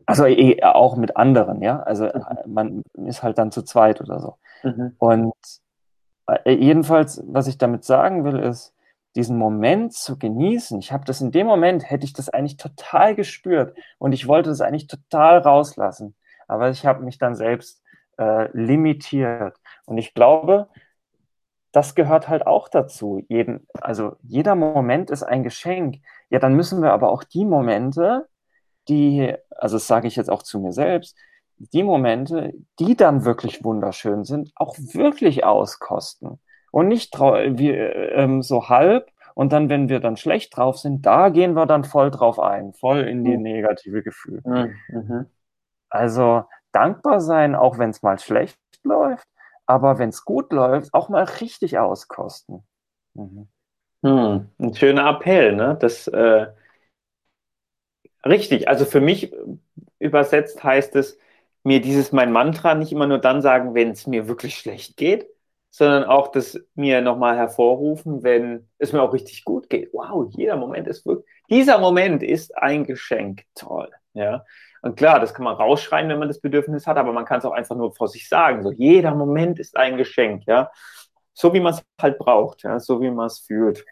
also 0.05 0.25
eh, 0.25 0.63
auch 0.63 0.95
mit 0.95 1.17
anderen, 1.17 1.61
ja. 1.61 1.79
Also 1.81 2.05
mhm. 2.05 2.53
man 2.53 2.83
ist 3.07 3.23
halt 3.23 3.37
dann 3.37 3.51
zu 3.51 3.63
zweit 3.63 4.01
oder 4.01 4.19
so. 4.19 4.37
Mhm. 4.63 4.95
Und 4.97 5.33
äh, 6.27 6.51
jedenfalls, 6.53 7.23
was 7.27 7.47
ich 7.47 7.57
damit 7.57 7.83
sagen 7.83 8.23
will, 8.23 8.39
ist, 8.39 8.73
diesen 9.15 9.37
Moment 9.37 9.93
zu 9.93 10.17
genießen. 10.17 10.79
Ich 10.79 10.91
habe 10.91 11.05
das 11.05 11.21
in 11.21 11.31
dem 11.31 11.45
Moment, 11.45 11.89
hätte 11.89 12.05
ich 12.05 12.13
das 12.13 12.29
eigentlich 12.29 12.57
total 12.57 13.15
gespürt 13.15 13.77
und 13.99 14.11
ich 14.11 14.27
wollte 14.27 14.49
das 14.49 14.61
eigentlich 14.61 14.87
total 14.87 15.37
rauslassen. 15.37 16.15
Aber 16.47 16.69
ich 16.69 16.85
habe 16.85 17.03
mich 17.03 17.19
dann 17.19 17.35
selbst 17.35 17.83
äh, 18.17 18.49
limitiert. 18.57 19.57
Und 19.85 19.97
ich 19.97 20.13
glaube, 20.13 20.67
das 21.71 21.95
gehört 21.95 22.27
halt 22.27 22.47
auch 22.47 22.69
dazu. 22.69 23.23
Jeden, 23.27 23.67
also 23.81 24.15
jeder 24.21 24.55
Moment 24.55 25.09
ist 25.09 25.23
ein 25.23 25.43
Geschenk. 25.43 25.97
Ja, 26.29 26.39
dann 26.39 26.55
müssen 26.55 26.81
wir 26.81 26.93
aber 26.93 27.11
auch 27.11 27.23
die 27.23 27.45
Momente, 27.45 28.27
die, 28.87 29.33
also 29.49 29.77
das 29.77 29.87
sage 29.87 30.07
ich 30.07 30.15
jetzt 30.15 30.29
auch 30.29 30.43
zu 30.43 30.59
mir 30.59 30.71
selbst, 30.71 31.17
die 31.57 31.83
Momente, 31.83 32.53
die 32.79 32.95
dann 32.95 33.25
wirklich 33.25 33.63
wunderschön 33.63 34.23
sind, 34.23 34.51
auch 34.55 34.75
wirklich 34.77 35.45
auskosten. 35.45 36.39
Und 36.71 36.87
nicht 36.87 37.17
wie, 37.19 37.69
ähm, 37.69 38.41
so 38.41 38.69
halb. 38.69 39.11
Und 39.35 39.53
dann, 39.53 39.69
wenn 39.69 39.89
wir 39.89 39.99
dann 39.99 40.17
schlecht 40.17 40.57
drauf 40.57 40.77
sind, 40.77 41.05
da 41.05 41.29
gehen 41.29 41.53
wir 41.53 41.65
dann 41.65 41.83
voll 41.83 42.11
drauf 42.11 42.39
ein, 42.39 42.73
voll 42.73 43.01
in 43.01 43.23
die 43.23 43.37
mhm. 43.37 43.43
negative 43.43 44.03
Gefühle. 44.03 44.41
Mhm. 44.43 44.75
mhm. 44.89 45.25
Also 45.89 46.45
dankbar 46.71 47.21
sein, 47.21 47.53
auch 47.55 47.77
wenn 47.77 47.91
es 47.91 48.01
mal 48.01 48.17
schlecht 48.17 48.57
läuft, 48.83 49.27
aber 49.67 49.99
wenn 49.99 50.09
es 50.09 50.25
gut 50.25 50.51
läuft, 50.51 50.93
auch 50.93 51.09
mal 51.09 51.23
richtig 51.23 51.77
auskosten. 51.77 52.63
Mhm. 53.13 53.47
Hm, 54.03 54.49
ein 54.59 54.73
schöner 54.73 55.09
Appell, 55.09 55.55
ne? 55.55 55.77
Das 55.79 56.07
äh, 56.07 56.47
richtig. 58.25 58.67
Also 58.67 58.85
für 58.85 59.01
mich 59.01 59.33
übersetzt 59.99 60.63
heißt 60.63 60.95
es, 60.95 61.17
mir 61.63 61.81
dieses 61.81 62.11
mein 62.11 62.31
Mantra 62.31 62.75
nicht 62.75 62.91
immer 62.91 63.07
nur 63.07 63.19
dann 63.19 63.41
sagen, 63.41 63.73
wenn 63.73 63.91
es 63.91 64.05
mir 64.05 64.27
wirklich 64.27 64.55
schlecht 64.55 64.97
geht, 64.97 65.27
sondern 65.69 66.03
auch 66.03 66.27
das 66.27 66.59
mir 66.75 67.01
nochmal 67.01 67.35
hervorrufen, 67.35 68.21
wenn 68.21 68.69
es 68.77 68.93
mir 68.93 69.01
auch 69.01 69.13
richtig 69.13 69.43
gut 69.43 69.69
geht. 69.69 69.89
Wow, 69.93 70.27
jeder 70.35 70.55
Moment 70.55 70.87
ist 70.87 71.05
wirklich, 71.05 71.25
dieser 71.49 71.79
Moment 71.79 72.21
ist 72.21 72.55
ein 72.57 72.85
Geschenk. 72.85 73.43
Toll. 73.55 73.89
Ja. 74.13 74.45
Und 74.83 74.97
klar, 74.97 75.19
das 75.19 75.33
kann 75.33 75.45
man 75.45 75.55
rausschreien, 75.55 76.09
wenn 76.09 76.19
man 76.19 76.27
das 76.27 76.41
Bedürfnis 76.41 76.85
hat, 76.85 76.97
aber 76.97 77.13
man 77.13 77.25
kann 77.25 77.39
es 77.39 77.45
auch 77.45 77.53
einfach 77.53 77.75
nur 77.75 77.95
vor 77.95 78.07
sich 78.07 78.27
sagen. 78.29 78.61
So, 78.61 78.71
jeder 78.71 79.15
Moment 79.15 79.57
ist 79.59 79.77
ein 79.77 79.97
Geschenk, 79.97 80.43
ja. 80.45 80.69
So 81.33 81.53
wie 81.53 81.59
man 81.59 81.73
es 81.73 81.83
halt 81.99 82.19
braucht, 82.19 82.61
ja, 82.63 82.79
so 82.79 83.01
wie 83.01 83.09
man 83.09 83.27
es 83.27 83.39
fühlt. 83.39 83.83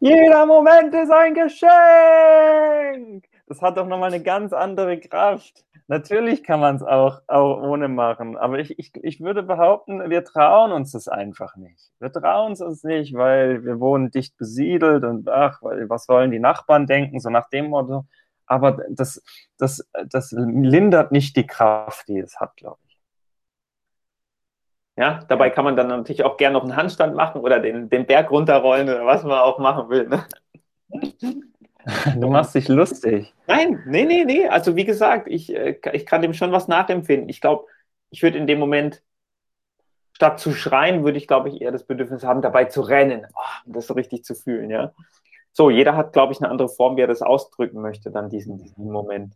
Jeder 0.00 0.46
Moment 0.46 0.94
ist 0.94 1.12
ein 1.12 1.34
Geschenk! 1.34 3.24
Das 3.48 3.62
hat 3.62 3.78
doch 3.78 3.86
nochmal 3.86 4.12
eine 4.12 4.22
ganz 4.22 4.52
andere 4.52 4.98
Kraft. 5.00 5.64
Natürlich 5.86 6.44
kann 6.44 6.60
man 6.60 6.76
es 6.76 6.82
auch, 6.82 7.22
auch 7.28 7.62
ohne 7.62 7.88
machen, 7.88 8.36
aber 8.36 8.58
ich, 8.58 8.78
ich, 8.78 8.92
ich 9.02 9.20
würde 9.20 9.42
behaupten, 9.42 10.10
wir 10.10 10.22
trauen 10.22 10.70
uns 10.70 10.92
das 10.92 11.08
einfach 11.08 11.56
nicht. 11.56 11.90
Wir 11.98 12.12
trauen 12.12 12.52
es 12.52 12.60
uns 12.60 12.84
nicht, 12.84 13.14
weil 13.14 13.64
wir 13.64 13.80
wohnen 13.80 14.10
dicht 14.10 14.36
besiedelt 14.36 15.04
und 15.04 15.28
ach, 15.30 15.62
was 15.62 16.04
sollen 16.04 16.30
die 16.30 16.38
Nachbarn 16.40 16.86
denken, 16.86 17.20
so 17.20 17.30
nach 17.30 17.48
dem 17.48 17.70
Motto 17.70 18.04
aber 18.48 18.78
das, 18.88 19.22
das, 19.58 19.88
das 20.06 20.32
lindert 20.32 21.12
nicht 21.12 21.36
die 21.36 21.46
Kraft, 21.46 22.08
die 22.08 22.18
es 22.18 22.40
hat, 22.40 22.56
glaube 22.56 22.78
ich. 22.86 22.98
Ja, 24.96 25.20
dabei 25.28 25.50
kann 25.50 25.64
man 25.64 25.76
dann 25.76 25.88
natürlich 25.88 26.24
auch 26.24 26.36
gerne 26.36 26.54
noch 26.54 26.64
einen 26.64 26.74
Handstand 26.74 27.14
machen 27.14 27.40
oder 27.42 27.60
den, 27.60 27.88
den 27.88 28.06
Berg 28.06 28.30
runterrollen 28.32 28.88
oder 28.88 29.06
was 29.06 29.22
man 29.22 29.38
auch 29.38 29.58
machen 29.58 29.88
will. 29.90 30.08
Ne? 30.08 30.24
Du 32.16 32.28
machst 32.28 32.54
dich 32.54 32.68
lustig. 32.68 33.34
Nein, 33.46 33.82
nee, 33.86 34.04
nee, 34.04 34.24
nee. 34.24 34.46
Also 34.48 34.76
wie 34.76 34.84
gesagt, 34.84 35.28
ich, 35.28 35.54
äh, 35.54 35.78
ich 35.92 36.06
kann 36.06 36.22
dem 36.22 36.34
schon 36.34 36.52
was 36.52 36.68
nachempfinden. 36.68 37.28
Ich 37.28 37.40
glaube, 37.40 37.66
ich 38.10 38.22
würde 38.22 38.38
in 38.38 38.46
dem 38.46 38.58
Moment, 38.58 39.02
statt 40.12 40.40
zu 40.40 40.52
schreien, 40.52 41.04
würde 41.04 41.16
ich, 41.18 41.28
glaube 41.28 41.48
ich, 41.48 41.60
eher 41.60 41.70
das 41.70 41.84
Bedürfnis 41.84 42.24
haben, 42.24 42.42
dabei 42.42 42.64
zu 42.64 42.80
rennen, 42.80 43.26
oh, 43.34 43.70
das 43.72 43.86
so 43.86 43.94
richtig 43.94 44.24
zu 44.24 44.34
fühlen, 44.34 44.68
ja. 44.68 44.92
So, 45.52 45.70
jeder 45.70 45.96
hat, 45.96 46.12
glaube 46.12 46.32
ich, 46.32 46.40
eine 46.40 46.50
andere 46.50 46.68
Form, 46.68 46.96
wie 46.96 47.02
er 47.02 47.06
das 47.06 47.22
ausdrücken 47.22 47.80
möchte, 47.80 48.10
dann 48.10 48.28
diesen, 48.28 48.58
diesen 48.58 48.90
Moment. 48.90 49.34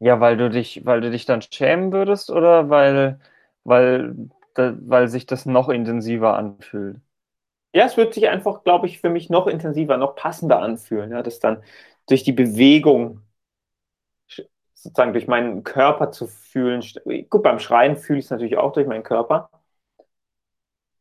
Ja, 0.00 0.20
weil 0.20 0.36
du 0.36 0.50
dich, 0.50 0.84
weil 0.84 1.00
du 1.00 1.10
dich 1.10 1.24
dann 1.24 1.42
schämen 1.42 1.92
würdest 1.92 2.30
oder 2.30 2.68
weil, 2.68 3.20
weil, 3.64 4.14
weil 4.54 5.08
sich 5.08 5.26
das 5.26 5.46
noch 5.46 5.68
intensiver 5.68 6.36
anfühlt? 6.36 7.00
Ja, 7.74 7.84
es 7.86 7.96
wird 7.96 8.14
sich 8.14 8.28
einfach, 8.28 8.62
glaube 8.64 8.86
ich, 8.86 9.00
für 9.00 9.10
mich 9.10 9.30
noch 9.30 9.46
intensiver, 9.46 9.96
noch 9.96 10.14
passender 10.16 10.60
anfühlen. 10.60 11.10
Ja, 11.12 11.22
das 11.22 11.38
dann 11.40 11.62
durch 12.08 12.24
die 12.24 12.32
Bewegung, 12.32 13.22
sozusagen 14.74 15.12
durch 15.12 15.26
meinen 15.26 15.62
Körper 15.64 16.10
zu 16.12 16.26
fühlen. 16.26 16.82
Gut, 17.30 17.42
beim 17.42 17.58
Schreien 17.58 17.96
fühle 17.96 18.18
ich 18.20 18.26
es 18.26 18.30
natürlich 18.30 18.56
auch 18.58 18.72
durch 18.72 18.86
meinen 18.86 19.02
Körper. 19.02 19.50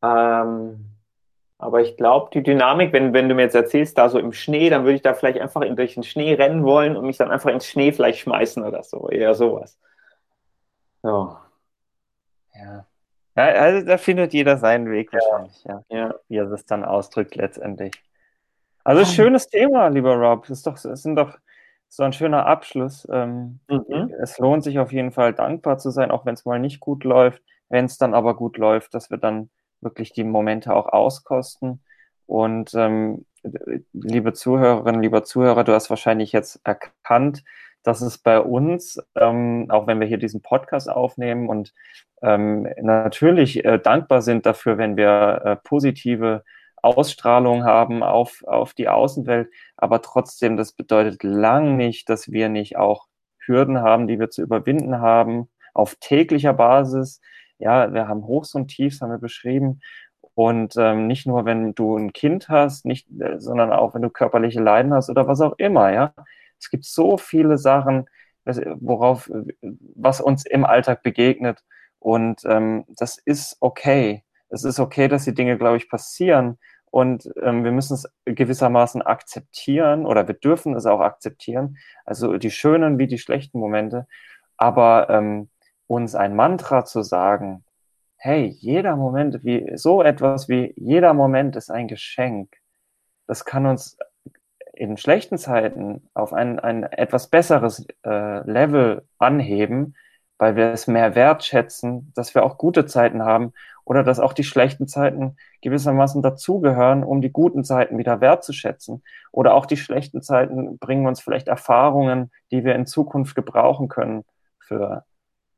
Ähm, 0.02 0.86
aber 1.60 1.82
ich 1.82 1.98
glaube, 1.98 2.30
die 2.34 2.44
Dynamik, 2.44 2.94
wenn, 2.94 3.14
wenn 3.14 3.30
du 3.30 3.36
mir 3.36 3.44
jetzt 3.44 3.56
erzählst, 3.56 3.98
da 3.98 4.10
so 4.10 4.20
im 4.20 4.34
Schnee, 4.34 4.70
dann 4.70 4.84
würde 4.84 4.96
ich 4.96 5.02
da 5.04 5.14
vielleicht 5.14 5.40
einfach 5.42 5.62
in, 5.62 5.76
durch 5.76 5.96
den 5.96 6.04
Schnee 6.04 6.34
rennen 6.36 6.64
wollen 6.66 6.98
und 6.98 7.06
mich 7.06 7.18
dann 7.18 7.32
einfach 7.32 7.52
ins 7.52 7.68
Schnee 7.68 7.92
vielleicht 7.94 8.20
schmeißen 8.22 8.64
oder 8.64 8.84
so. 8.84 9.10
Eher 9.10 9.36
sowas. 9.36 9.80
So. 11.04 11.38
Ja. 12.56 12.88
Ja 13.38 13.62
also 13.62 13.86
da 13.86 13.98
findet 13.98 14.34
jeder 14.34 14.58
seinen 14.58 14.90
Weg 14.92 15.14
wahrscheinlich, 15.14 15.64
ja. 15.64 15.84
ja. 15.90 16.16
Wie 16.28 16.38
er 16.38 16.46
das 16.46 16.66
dann 16.66 16.84
ausdrückt 16.84 17.36
letztendlich. 17.36 17.94
Also 18.84 19.04
schönes 19.04 19.50
Thema, 19.50 19.90
lieber 19.90 20.16
Rob. 20.16 20.50
Ist 20.50 20.66
doch, 20.66 20.80
das 20.80 21.04
sind 21.04 21.18
doch 21.18 21.38
so 21.90 22.04
ein 22.04 22.14
schöner 22.14 22.46
Abschluss. 22.46 23.08
Ähm, 23.12 23.60
mhm. 23.70 24.14
Es 24.22 24.38
lohnt 24.40 24.64
sich 24.64 24.80
auf 24.80 24.94
jeden 24.94 25.12
Fall 25.12 25.34
dankbar 25.34 25.78
zu 25.78 25.90
sein, 25.90 26.10
auch 26.10 26.26
wenn 26.26 26.36
es 26.36 26.46
mal 26.46 26.60
nicht 26.60 26.80
gut 26.80 27.04
läuft. 27.04 27.42
Wenn 27.70 27.86
es 27.86 27.98
dann 27.98 28.14
aber 28.14 28.36
gut 28.36 28.58
läuft, 28.58 28.94
dass 28.94 29.10
wir 29.10 29.18
dann 29.18 29.50
wirklich 29.82 30.14
die 30.14 30.24
Momente 30.24 30.74
auch 30.74 30.88
auskosten. 30.88 31.82
Und 32.28 32.74
ähm, 32.76 33.26
liebe 33.94 34.34
Zuhörerinnen, 34.34 35.02
lieber 35.02 35.24
Zuhörer, 35.24 35.64
du 35.64 35.74
hast 35.74 35.90
wahrscheinlich 35.90 36.32
jetzt 36.32 36.62
erkannt, 36.64 37.44
dass 37.88 38.02
es 38.02 38.18
bei 38.18 38.40
uns, 38.40 39.00
ähm, 39.16 39.68
auch 39.70 39.88
wenn 39.88 40.00
wir 40.00 40.08
hier 40.08 40.18
diesen 40.18 40.42
Podcast 40.42 40.90
aufnehmen 40.90 41.48
und 41.48 41.74
ähm, 42.22 42.68
natürlich 42.82 43.64
äh, 43.64 43.80
dankbar 43.80 44.22
sind 44.22 44.46
dafür, 44.46 44.78
wenn 44.78 44.98
wir 44.98 45.42
äh, 45.46 45.56
positive 45.56 46.44
Ausstrahlung 46.82 47.64
haben 47.64 48.04
auf, 48.04 48.44
auf 48.46 48.74
die 48.74 48.90
Außenwelt, 48.90 49.50
aber 49.78 50.02
trotzdem, 50.02 50.58
das 50.58 50.74
bedeutet 50.74 51.24
lang 51.24 51.78
nicht, 51.78 52.10
dass 52.10 52.30
wir 52.32 52.50
nicht 52.50 52.78
auch 52.78 53.08
Hürden 53.40 53.80
haben, 53.82 54.08
die 54.08 54.20
wir 54.20 54.30
zu 54.30 54.42
überwinden 54.42 55.00
haben, 55.00 55.50
auf 55.74 55.96
täglicher 55.96 56.54
Basis, 56.54 57.22
ja, 57.60 57.94
wir 57.94 58.08
haben 58.08 58.26
Hochs 58.28 58.54
und 58.54 58.68
Tiefs, 58.68 59.02
haben 59.02 59.12
wir 59.12 59.18
beschrieben. 59.18 59.80
Und 60.36 60.76
ähm, 60.78 61.08
nicht 61.08 61.26
nur, 61.26 61.46
wenn 61.46 61.74
du 61.74 61.98
ein 61.98 62.14
Kind 62.14 62.50
hast, 62.50 62.86
nicht, 62.86 63.08
äh, 63.20 63.40
sondern 63.40 63.72
auch, 63.72 63.96
wenn 63.96 64.04
du 64.04 64.10
körperliche 64.10 64.62
Leiden 64.62 64.94
hast 64.94 65.10
oder 65.10 65.28
was 65.28 65.42
auch 65.42 65.54
immer, 65.58 65.92
ja. 65.92 66.14
Es 66.60 66.70
gibt 66.70 66.86
so 66.86 67.18
viele 67.18 67.58
Sachen, 67.58 68.08
worauf, 68.46 69.30
was 69.96 70.22
uns 70.22 70.46
im 70.46 70.66
Alltag 70.66 71.04
begegnet. 71.04 71.64
Und 72.00 72.42
ähm, 72.46 72.86
das 72.88 73.18
ist 73.18 73.58
okay. 73.60 74.24
Es 74.50 74.64
ist 74.64 74.80
okay, 74.80 75.08
dass 75.08 75.26
die 75.26 75.34
Dinge, 75.34 75.58
glaube 75.58 75.78
ich, 75.78 75.90
passieren. 75.90 76.58
Und 76.90 77.30
ähm, 77.44 77.64
wir 77.64 77.72
müssen 77.72 77.96
es 77.96 78.10
gewissermaßen 78.26 79.02
akzeptieren 79.02 80.06
oder 80.06 80.28
wir 80.28 80.36
dürfen 80.36 80.76
es 80.76 80.86
auch 80.86 81.02
akzeptieren. 81.02 81.78
Also 82.06 82.38
die 82.38 82.52
schönen 82.52 82.98
wie 82.98 83.08
die 83.08 83.18
schlechten 83.18 83.60
Momente. 83.60 84.08
Aber 84.56 85.10
ähm, 85.10 85.50
uns 85.88 86.16
ein 86.16 86.36
Mantra 86.36 86.86
zu 86.86 87.02
sagen, 87.02 87.66
hey, 88.16 88.46
jeder 88.46 88.96
Moment, 88.96 89.44
wie 89.44 89.72
so 89.76 90.02
etwas 90.02 90.50
wie 90.50 90.74
jeder 90.76 91.14
Moment 91.14 91.56
ist 91.56 91.70
ein 91.70 91.88
Geschenk, 91.88 92.56
das 93.28 93.46
kann 93.46 93.66
uns 93.66 93.98
in 94.78 94.98
schlechten 94.98 95.38
Zeiten 95.38 96.08
auf 96.14 96.34
ein, 96.34 96.60
ein 96.60 96.84
etwas 96.84 97.28
besseres 97.28 97.86
äh, 98.06 98.50
Level 98.50 99.04
anheben, 99.18 99.96
weil 100.38 100.56
wir 100.56 100.72
es 100.72 100.88
mehr 100.88 101.16
wertschätzen, 101.16 102.12
dass 102.16 102.36
wir 102.36 102.44
auch 102.44 102.58
gute 102.58 102.86
Zeiten 102.86 103.24
haben 103.24 103.54
oder 103.86 104.04
dass 104.04 104.20
auch 104.20 104.34
die 104.34 104.44
schlechten 104.44 104.88
Zeiten 104.88 105.36
gewissermaßen 105.62 106.22
dazugehören, 106.22 107.04
um 107.04 107.22
die 107.22 107.32
guten 107.32 107.64
Zeiten 107.64 107.98
wieder 107.98 108.22
wertzuschätzen. 108.22 109.04
Oder 109.32 109.56
auch 109.56 109.66
die 109.66 109.78
schlechten 109.78 110.22
Zeiten 110.22 110.78
bringen 110.78 111.08
uns 111.08 111.22
vielleicht 111.22 111.48
Erfahrungen, 111.48 112.32
die 112.52 112.64
wir 112.64 112.76
in 112.76 112.86
Zukunft 112.86 113.36
gebrauchen 113.36 113.88
können 113.88 114.26
für 114.60 115.06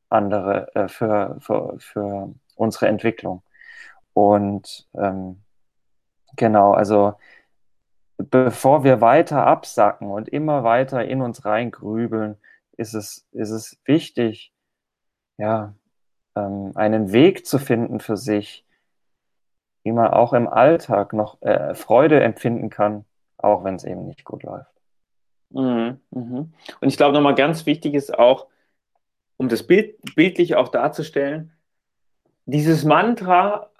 andere, 0.08 0.74
äh, 0.74 0.88
für, 0.88 1.36
für, 1.40 1.74
für 1.78 2.34
unsere 2.56 2.88
Entwicklung. 2.88 3.42
Und 4.14 4.86
ähm, 4.94 5.42
genau, 6.36 6.72
also 6.72 7.14
bevor 8.30 8.84
wir 8.84 9.00
weiter 9.00 9.46
absacken 9.46 10.10
und 10.10 10.28
immer 10.28 10.64
weiter 10.64 11.04
in 11.04 11.22
uns 11.22 11.44
reingrübeln, 11.44 12.36
ist 12.76 12.94
es, 12.94 13.26
ist 13.32 13.50
es 13.50 13.78
wichtig, 13.84 14.52
ja, 15.38 15.74
ähm, 16.36 16.72
einen 16.74 17.12
Weg 17.12 17.46
zu 17.46 17.58
finden 17.58 18.00
für 18.00 18.16
sich, 18.16 18.64
wie 19.82 19.92
man 19.92 20.08
auch 20.08 20.32
im 20.32 20.48
Alltag 20.48 21.12
noch 21.12 21.40
äh, 21.42 21.74
Freude 21.74 22.20
empfinden 22.20 22.70
kann, 22.70 23.04
auch 23.38 23.64
wenn 23.64 23.76
es 23.76 23.84
eben 23.84 24.06
nicht 24.06 24.24
gut 24.24 24.42
läuft. 24.42 24.70
Mhm, 25.50 26.00
mhm. 26.10 26.52
Und 26.80 26.88
ich 26.88 26.96
glaube, 26.96 27.14
nochmal 27.14 27.34
ganz 27.34 27.66
wichtig 27.66 27.94
ist 27.94 28.16
auch, 28.16 28.46
um 29.36 29.48
das 29.48 29.66
Bild, 29.66 29.96
bildlich 30.14 30.54
auch 30.54 30.68
darzustellen, 30.68 31.52
dieses 32.44 32.84
Mantra 32.84 33.70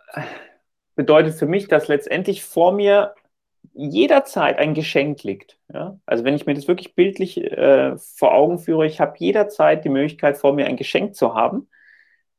bedeutet 0.94 1.34
für 1.34 1.46
mich, 1.46 1.68
dass 1.68 1.88
letztendlich 1.88 2.44
vor 2.44 2.72
mir 2.72 3.14
jederzeit 3.74 4.58
ein 4.58 4.74
Geschenk 4.74 5.22
liegt. 5.22 5.58
Ja? 5.72 5.98
Also 6.06 6.24
wenn 6.24 6.34
ich 6.34 6.46
mir 6.46 6.54
das 6.54 6.68
wirklich 6.68 6.94
bildlich 6.94 7.40
äh, 7.40 7.96
vor 7.96 8.34
Augen 8.34 8.58
führe, 8.58 8.86
ich 8.86 9.00
habe 9.00 9.14
jederzeit 9.18 9.84
die 9.84 9.88
Möglichkeit 9.88 10.36
vor 10.36 10.52
mir 10.52 10.66
ein 10.66 10.76
Geschenk 10.76 11.14
zu 11.14 11.34
haben. 11.34 11.68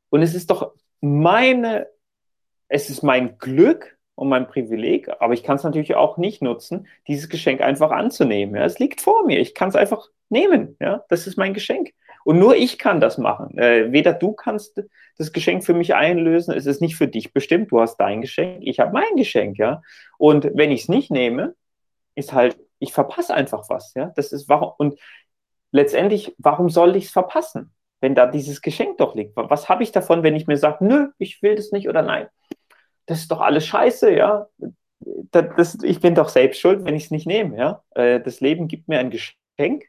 Und 0.09 0.21
es 0.21 0.35
ist 0.35 0.49
doch 0.49 0.73
meine, 0.99 1.87
es 2.67 2.89
ist 2.89 3.01
mein 3.01 3.37
Glück 3.37 3.97
und 4.15 4.29
mein 4.29 4.47
Privileg, 4.47 5.09
aber 5.19 5.33
ich 5.33 5.43
kann 5.43 5.55
es 5.55 5.63
natürlich 5.63 5.95
auch 5.95 6.17
nicht 6.17 6.41
nutzen, 6.41 6.87
dieses 7.07 7.29
Geschenk 7.29 7.61
einfach 7.61 7.91
anzunehmen. 7.91 8.55
Ja? 8.55 8.65
Es 8.65 8.79
liegt 8.79 9.01
vor 9.01 9.25
mir, 9.25 9.39
ich 9.39 9.55
kann 9.55 9.69
es 9.69 9.75
einfach 9.75 10.09
nehmen. 10.29 10.75
Ja? 10.79 11.05
Das 11.09 11.27
ist 11.27 11.37
mein 11.37 11.53
Geschenk. 11.53 11.93
Und 12.23 12.39
nur 12.39 12.55
ich 12.55 12.77
kann 12.77 12.99
das 12.99 13.17
machen. 13.17 13.57
Äh, 13.57 13.91
weder 13.91 14.13
du 14.13 14.33
kannst 14.33 14.81
das 15.17 15.31
Geschenk 15.31 15.63
für 15.63 15.73
mich 15.73 15.95
einlösen, 15.95 16.53
es 16.55 16.65
ist 16.65 16.81
nicht 16.81 16.95
für 16.95 17.07
dich 17.07 17.33
bestimmt, 17.33 17.71
du 17.71 17.79
hast 17.79 17.97
dein 17.97 18.21
Geschenk, 18.21 18.59
ich 18.61 18.79
habe 18.79 18.91
mein 18.91 19.15
Geschenk, 19.15 19.57
ja. 19.57 19.81
Und 20.17 20.49
wenn 20.53 20.71
ich 20.71 20.83
es 20.83 20.89
nicht 20.89 21.11
nehme, 21.11 21.55
ist 22.15 22.33
halt, 22.33 22.57
ich 22.79 22.93
verpasse 22.93 23.33
einfach 23.33 23.69
was, 23.69 23.93
ja. 23.93 24.11
Das 24.15 24.31
ist 24.31 24.49
warum, 24.49 24.73
und 24.77 24.99
letztendlich, 25.71 26.35
warum 26.37 26.69
soll 26.69 26.95
ich 26.95 27.05
es 27.05 27.11
verpassen, 27.11 27.71
wenn 27.99 28.15
da 28.15 28.25
dieses 28.25 28.61
Geschenk 28.61 28.97
doch 28.97 29.15
liegt? 29.15 29.35
Was 29.35 29.69
habe 29.69 29.83
ich 29.83 29.91
davon, 29.91 30.23
wenn 30.23 30.35
ich 30.35 30.47
mir 30.47 30.57
sage, 30.57 30.85
nö, 30.85 31.09
ich 31.17 31.41
will 31.41 31.55
das 31.55 31.71
nicht 31.71 31.87
oder 31.87 32.01
nein? 32.01 32.27
Das 33.05 33.19
ist 33.19 33.31
doch 33.31 33.41
alles 33.41 33.65
scheiße, 33.65 34.13
ja. 34.13 34.47
Das, 35.31 35.45
das, 35.57 35.77
ich 35.83 35.99
bin 35.99 36.15
doch 36.15 36.29
selbst 36.29 36.59
schuld, 36.59 36.85
wenn 36.85 36.95
ich 36.95 37.05
es 37.05 37.11
nicht 37.11 37.27
nehme, 37.27 37.57
ja. 37.57 37.83
Äh, 37.95 38.21
das 38.21 38.39
Leben 38.39 38.67
gibt 38.67 38.87
mir 38.87 38.99
ein 38.99 39.11
Geschenk 39.11 39.85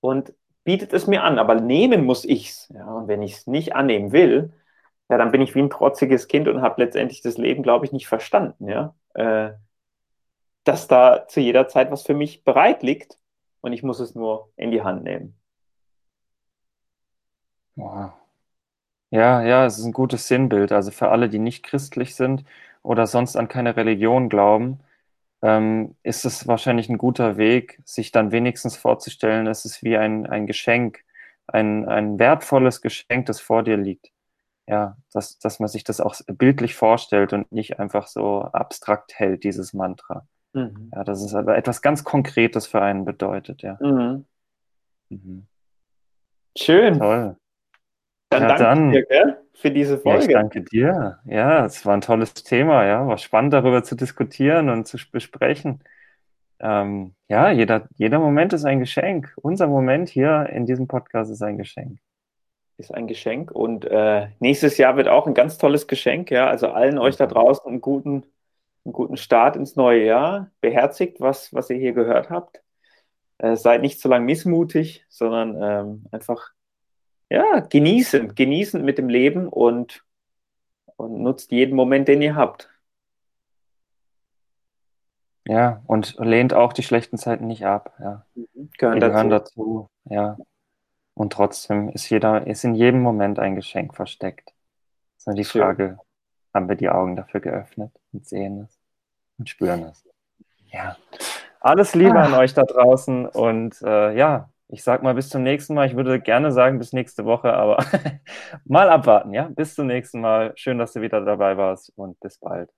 und 0.00 0.32
bietet 0.68 0.92
es 0.92 1.06
mir 1.06 1.24
an, 1.24 1.38
aber 1.38 1.54
nehmen 1.54 2.04
muss 2.04 2.26
ich's. 2.26 2.68
Ja, 2.74 2.84
und 2.88 3.08
wenn 3.08 3.22
ich 3.22 3.32
es 3.32 3.46
nicht 3.46 3.74
annehmen 3.74 4.12
will, 4.12 4.52
ja, 5.08 5.16
dann 5.16 5.32
bin 5.32 5.40
ich 5.40 5.54
wie 5.54 5.60
ein 5.60 5.70
trotziges 5.70 6.28
Kind 6.28 6.46
und 6.46 6.60
habe 6.60 6.82
letztendlich 6.84 7.22
das 7.22 7.38
Leben, 7.38 7.62
glaube 7.62 7.86
ich, 7.86 7.92
nicht 7.92 8.06
verstanden, 8.06 8.68
ja. 8.68 8.94
Äh, 9.14 9.52
dass 10.64 10.86
da 10.86 11.26
zu 11.26 11.40
jeder 11.40 11.68
Zeit 11.68 11.90
was 11.90 12.02
für 12.02 12.12
mich 12.12 12.44
bereit 12.44 12.82
liegt 12.82 13.16
und 13.62 13.72
ich 13.72 13.82
muss 13.82 13.98
es 13.98 14.14
nur 14.14 14.50
in 14.56 14.70
die 14.70 14.82
Hand 14.82 15.04
nehmen. 15.04 15.38
Wow. 17.74 18.12
Ja, 19.08 19.40
ja, 19.40 19.64
es 19.64 19.78
ist 19.78 19.86
ein 19.86 19.94
gutes 19.94 20.28
Sinnbild. 20.28 20.70
Also 20.70 20.90
für 20.90 21.08
alle, 21.08 21.30
die 21.30 21.38
nicht 21.38 21.62
christlich 21.62 22.14
sind 22.14 22.44
oder 22.82 23.06
sonst 23.06 23.36
an 23.36 23.48
keine 23.48 23.74
Religion 23.74 24.28
glauben, 24.28 24.80
ähm, 25.42 25.96
ist 26.02 26.24
es 26.24 26.46
wahrscheinlich 26.46 26.88
ein 26.88 26.98
guter 26.98 27.36
Weg, 27.36 27.80
sich 27.84 28.12
dann 28.12 28.32
wenigstens 28.32 28.76
vorzustellen, 28.76 29.46
es 29.46 29.64
ist 29.64 29.82
wie 29.82 29.96
ein, 29.96 30.26
ein 30.26 30.46
Geschenk, 30.46 31.04
ein, 31.46 31.88
ein 31.88 32.18
wertvolles 32.18 32.80
Geschenk, 32.80 33.26
das 33.26 33.40
vor 33.40 33.62
dir 33.62 33.76
liegt. 33.76 34.10
Ja, 34.66 34.98
dass, 35.14 35.38
dass 35.38 35.60
man 35.60 35.68
sich 35.68 35.82
das 35.82 35.98
auch 35.98 36.14
bildlich 36.26 36.74
vorstellt 36.74 37.32
und 37.32 37.50
nicht 37.50 37.78
einfach 37.78 38.06
so 38.06 38.42
abstrakt 38.42 39.18
hält, 39.18 39.42
dieses 39.42 39.72
Mantra. 39.72 40.26
Mhm. 40.52 40.90
Ja, 40.94 41.04
dass 41.04 41.22
es 41.22 41.34
aber 41.34 41.56
etwas 41.56 41.80
ganz 41.80 42.04
Konkretes 42.04 42.66
für 42.66 42.82
einen 42.82 43.06
bedeutet, 43.06 43.62
ja. 43.62 43.78
Mhm. 43.80 44.26
Mhm. 45.08 45.46
Schön. 46.56 46.98
Toll. 46.98 47.36
Dann 48.30 48.42
ja, 48.42 48.48
danke 48.48 48.64
dann. 48.64 48.92
dir 48.92 49.06
gell, 49.06 49.36
für 49.54 49.70
diese 49.70 49.98
Folge. 49.98 50.18
Ja, 50.18 50.28
ich 50.28 50.34
danke 50.34 50.62
dir. 50.62 51.18
Ja, 51.24 51.64
es 51.64 51.84
war 51.86 51.94
ein 51.94 52.00
tolles 52.00 52.34
Thema. 52.34 52.84
Ja, 52.84 53.06
war 53.06 53.18
spannend 53.18 53.54
darüber 53.54 53.82
zu 53.82 53.94
diskutieren 53.94 54.68
und 54.68 54.86
zu 54.86 54.98
besprechen. 55.10 55.80
Ähm, 56.60 57.14
ja, 57.28 57.50
jeder, 57.50 57.88
jeder 57.96 58.18
Moment 58.18 58.52
ist 58.52 58.64
ein 58.64 58.80
Geschenk. 58.80 59.32
Unser 59.36 59.66
Moment 59.66 60.08
hier 60.08 60.48
in 60.52 60.66
diesem 60.66 60.88
Podcast 60.88 61.30
ist 61.30 61.42
ein 61.42 61.56
Geschenk. 61.56 61.98
Ist 62.76 62.94
ein 62.94 63.06
Geschenk 63.06 63.50
und 63.50 63.84
äh, 63.86 64.28
nächstes 64.38 64.76
Jahr 64.78 64.96
wird 64.96 65.08
auch 65.08 65.26
ein 65.26 65.34
ganz 65.34 65.58
tolles 65.58 65.86
Geschenk. 65.86 66.30
Ja, 66.30 66.48
also 66.48 66.68
allen 66.68 66.98
euch 66.98 67.16
da 67.16 67.26
draußen 67.26 67.66
einen 67.66 67.80
guten, 67.80 68.24
einen 68.84 68.92
guten 68.92 69.16
Start 69.16 69.56
ins 69.56 69.74
neue 69.74 70.04
Jahr. 70.04 70.50
Beherzigt, 70.60 71.20
was, 71.20 71.52
was 71.54 71.70
ihr 71.70 71.78
hier 71.78 71.92
gehört 71.92 72.30
habt. 72.30 72.62
Äh, 73.38 73.56
seid 73.56 73.82
nicht 73.82 74.00
zu 74.00 74.08
lang 74.08 74.24
missmutig, 74.24 75.04
sondern 75.08 75.56
ähm, 75.60 76.04
einfach 76.12 76.52
ja, 77.30 77.60
genießen, 77.60 78.34
genießen 78.34 78.84
mit 78.84 78.98
dem 78.98 79.08
Leben 79.08 79.48
und, 79.48 80.04
und 80.96 81.20
nutzt 81.20 81.52
jeden 81.52 81.76
Moment, 81.76 82.08
den 82.08 82.22
ihr 82.22 82.34
habt. 82.34 82.70
Ja, 85.46 85.82
und 85.86 86.16
lehnt 86.18 86.52
auch 86.52 86.74
die 86.74 86.82
schlechten 86.82 87.16
Zeiten 87.16 87.46
nicht 87.46 87.64
ab. 87.64 87.94
Ja. 87.98 88.26
Mhm. 88.34 88.70
Gehören, 88.76 89.00
dazu. 89.00 89.10
gehören 89.10 89.30
dazu. 89.30 89.88
Ja. 90.04 90.36
Und 91.14 91.32
trotzdem 91.32 91.88
ist 91.88 92.08
jeder, 92.10 92.46
ist 92.46 92.64
in 92.64 92.74
jedem 92.74 93.00
Moment 93.00 93.38
ein 93.38 93.56
Geschenk 93.56 93.96
versteckt. 93.96 94.52
Das 95.16 95.22
ist 95.22 95.26
nur 95.26 95.36
die 95.36 95.44
Schön. 95.44 95.62
Frage, 95.62 95.98
haben 96.54 96.68
wir 96.68 96.76
die 96.76 96.90
Augen 96.90 97.16
dafür 97.16 97.40
geöffnet 97.40 97.92
und 98.12 98.26
sehen 98.26 98.62
es 98.62 98.78
und 99.38 99.48
spüren 99.48 99.84
es. 99.84 100.04
Ja. 100.66 100.96
Alles 101.60 101.94
Liebe 101.94 102.18
ah. 102.18 102.26
an 102.26 102.34
euch 102.34 102.54
da 102.54 102.62
draußen 102.62 103.26
und 103.26 103.80
äh, 103.82 104.16
ja, 104.16 104.50
ich 104.68 104.84
sag 104.84 105.02
mal 105.02 105.14
bis 105.14 105.30
zum 105.30 105.42
nächsten 105.42 105.74
Mal. 105.74 105.86
Ich 105.86 105.96
würde 105.96 106.20
gerne 106.20 106.52
sagen 106.52 106.78
bis 106.78 106.92
nächste 106.92 107.24
Woche, 107.24 107.52
aber 107.52 107.78
mal 108.64 108.90
abwarten, 108.90 109.32
ja? 109.32 109.48
Bis 109.54 109.74
zum 109.74 109.86
nächsten 109.86 110.20
Mal. 110.20 110.52
Schön, 110.56 110.78
dass 110.78 110.92
du 110.92 111.00
wieder 111.00 111.20
dabei 111.22 111.56
warst 111.56 111.92
und 111.96 112.20
bis 112.20 112.38
bald. 112.38 112.70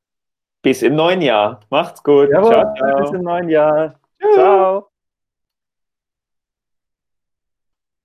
Bis 0.62 0.82
im 0.82 0.94
neuen 0.94 1.22
Jahr. 1.22 1.60
Macht's 1.70 2.02
gut. 2.02 2.30
Jawohl, 2.30 2.52
ciao, 2.52 2.74
ciao. 2.74 3.00
Bis 3.00 3.10
im 3.10 3.22
neuen 3.22 3.48
Jahr. 3.48 3.94
Ciao. 4.34 4.89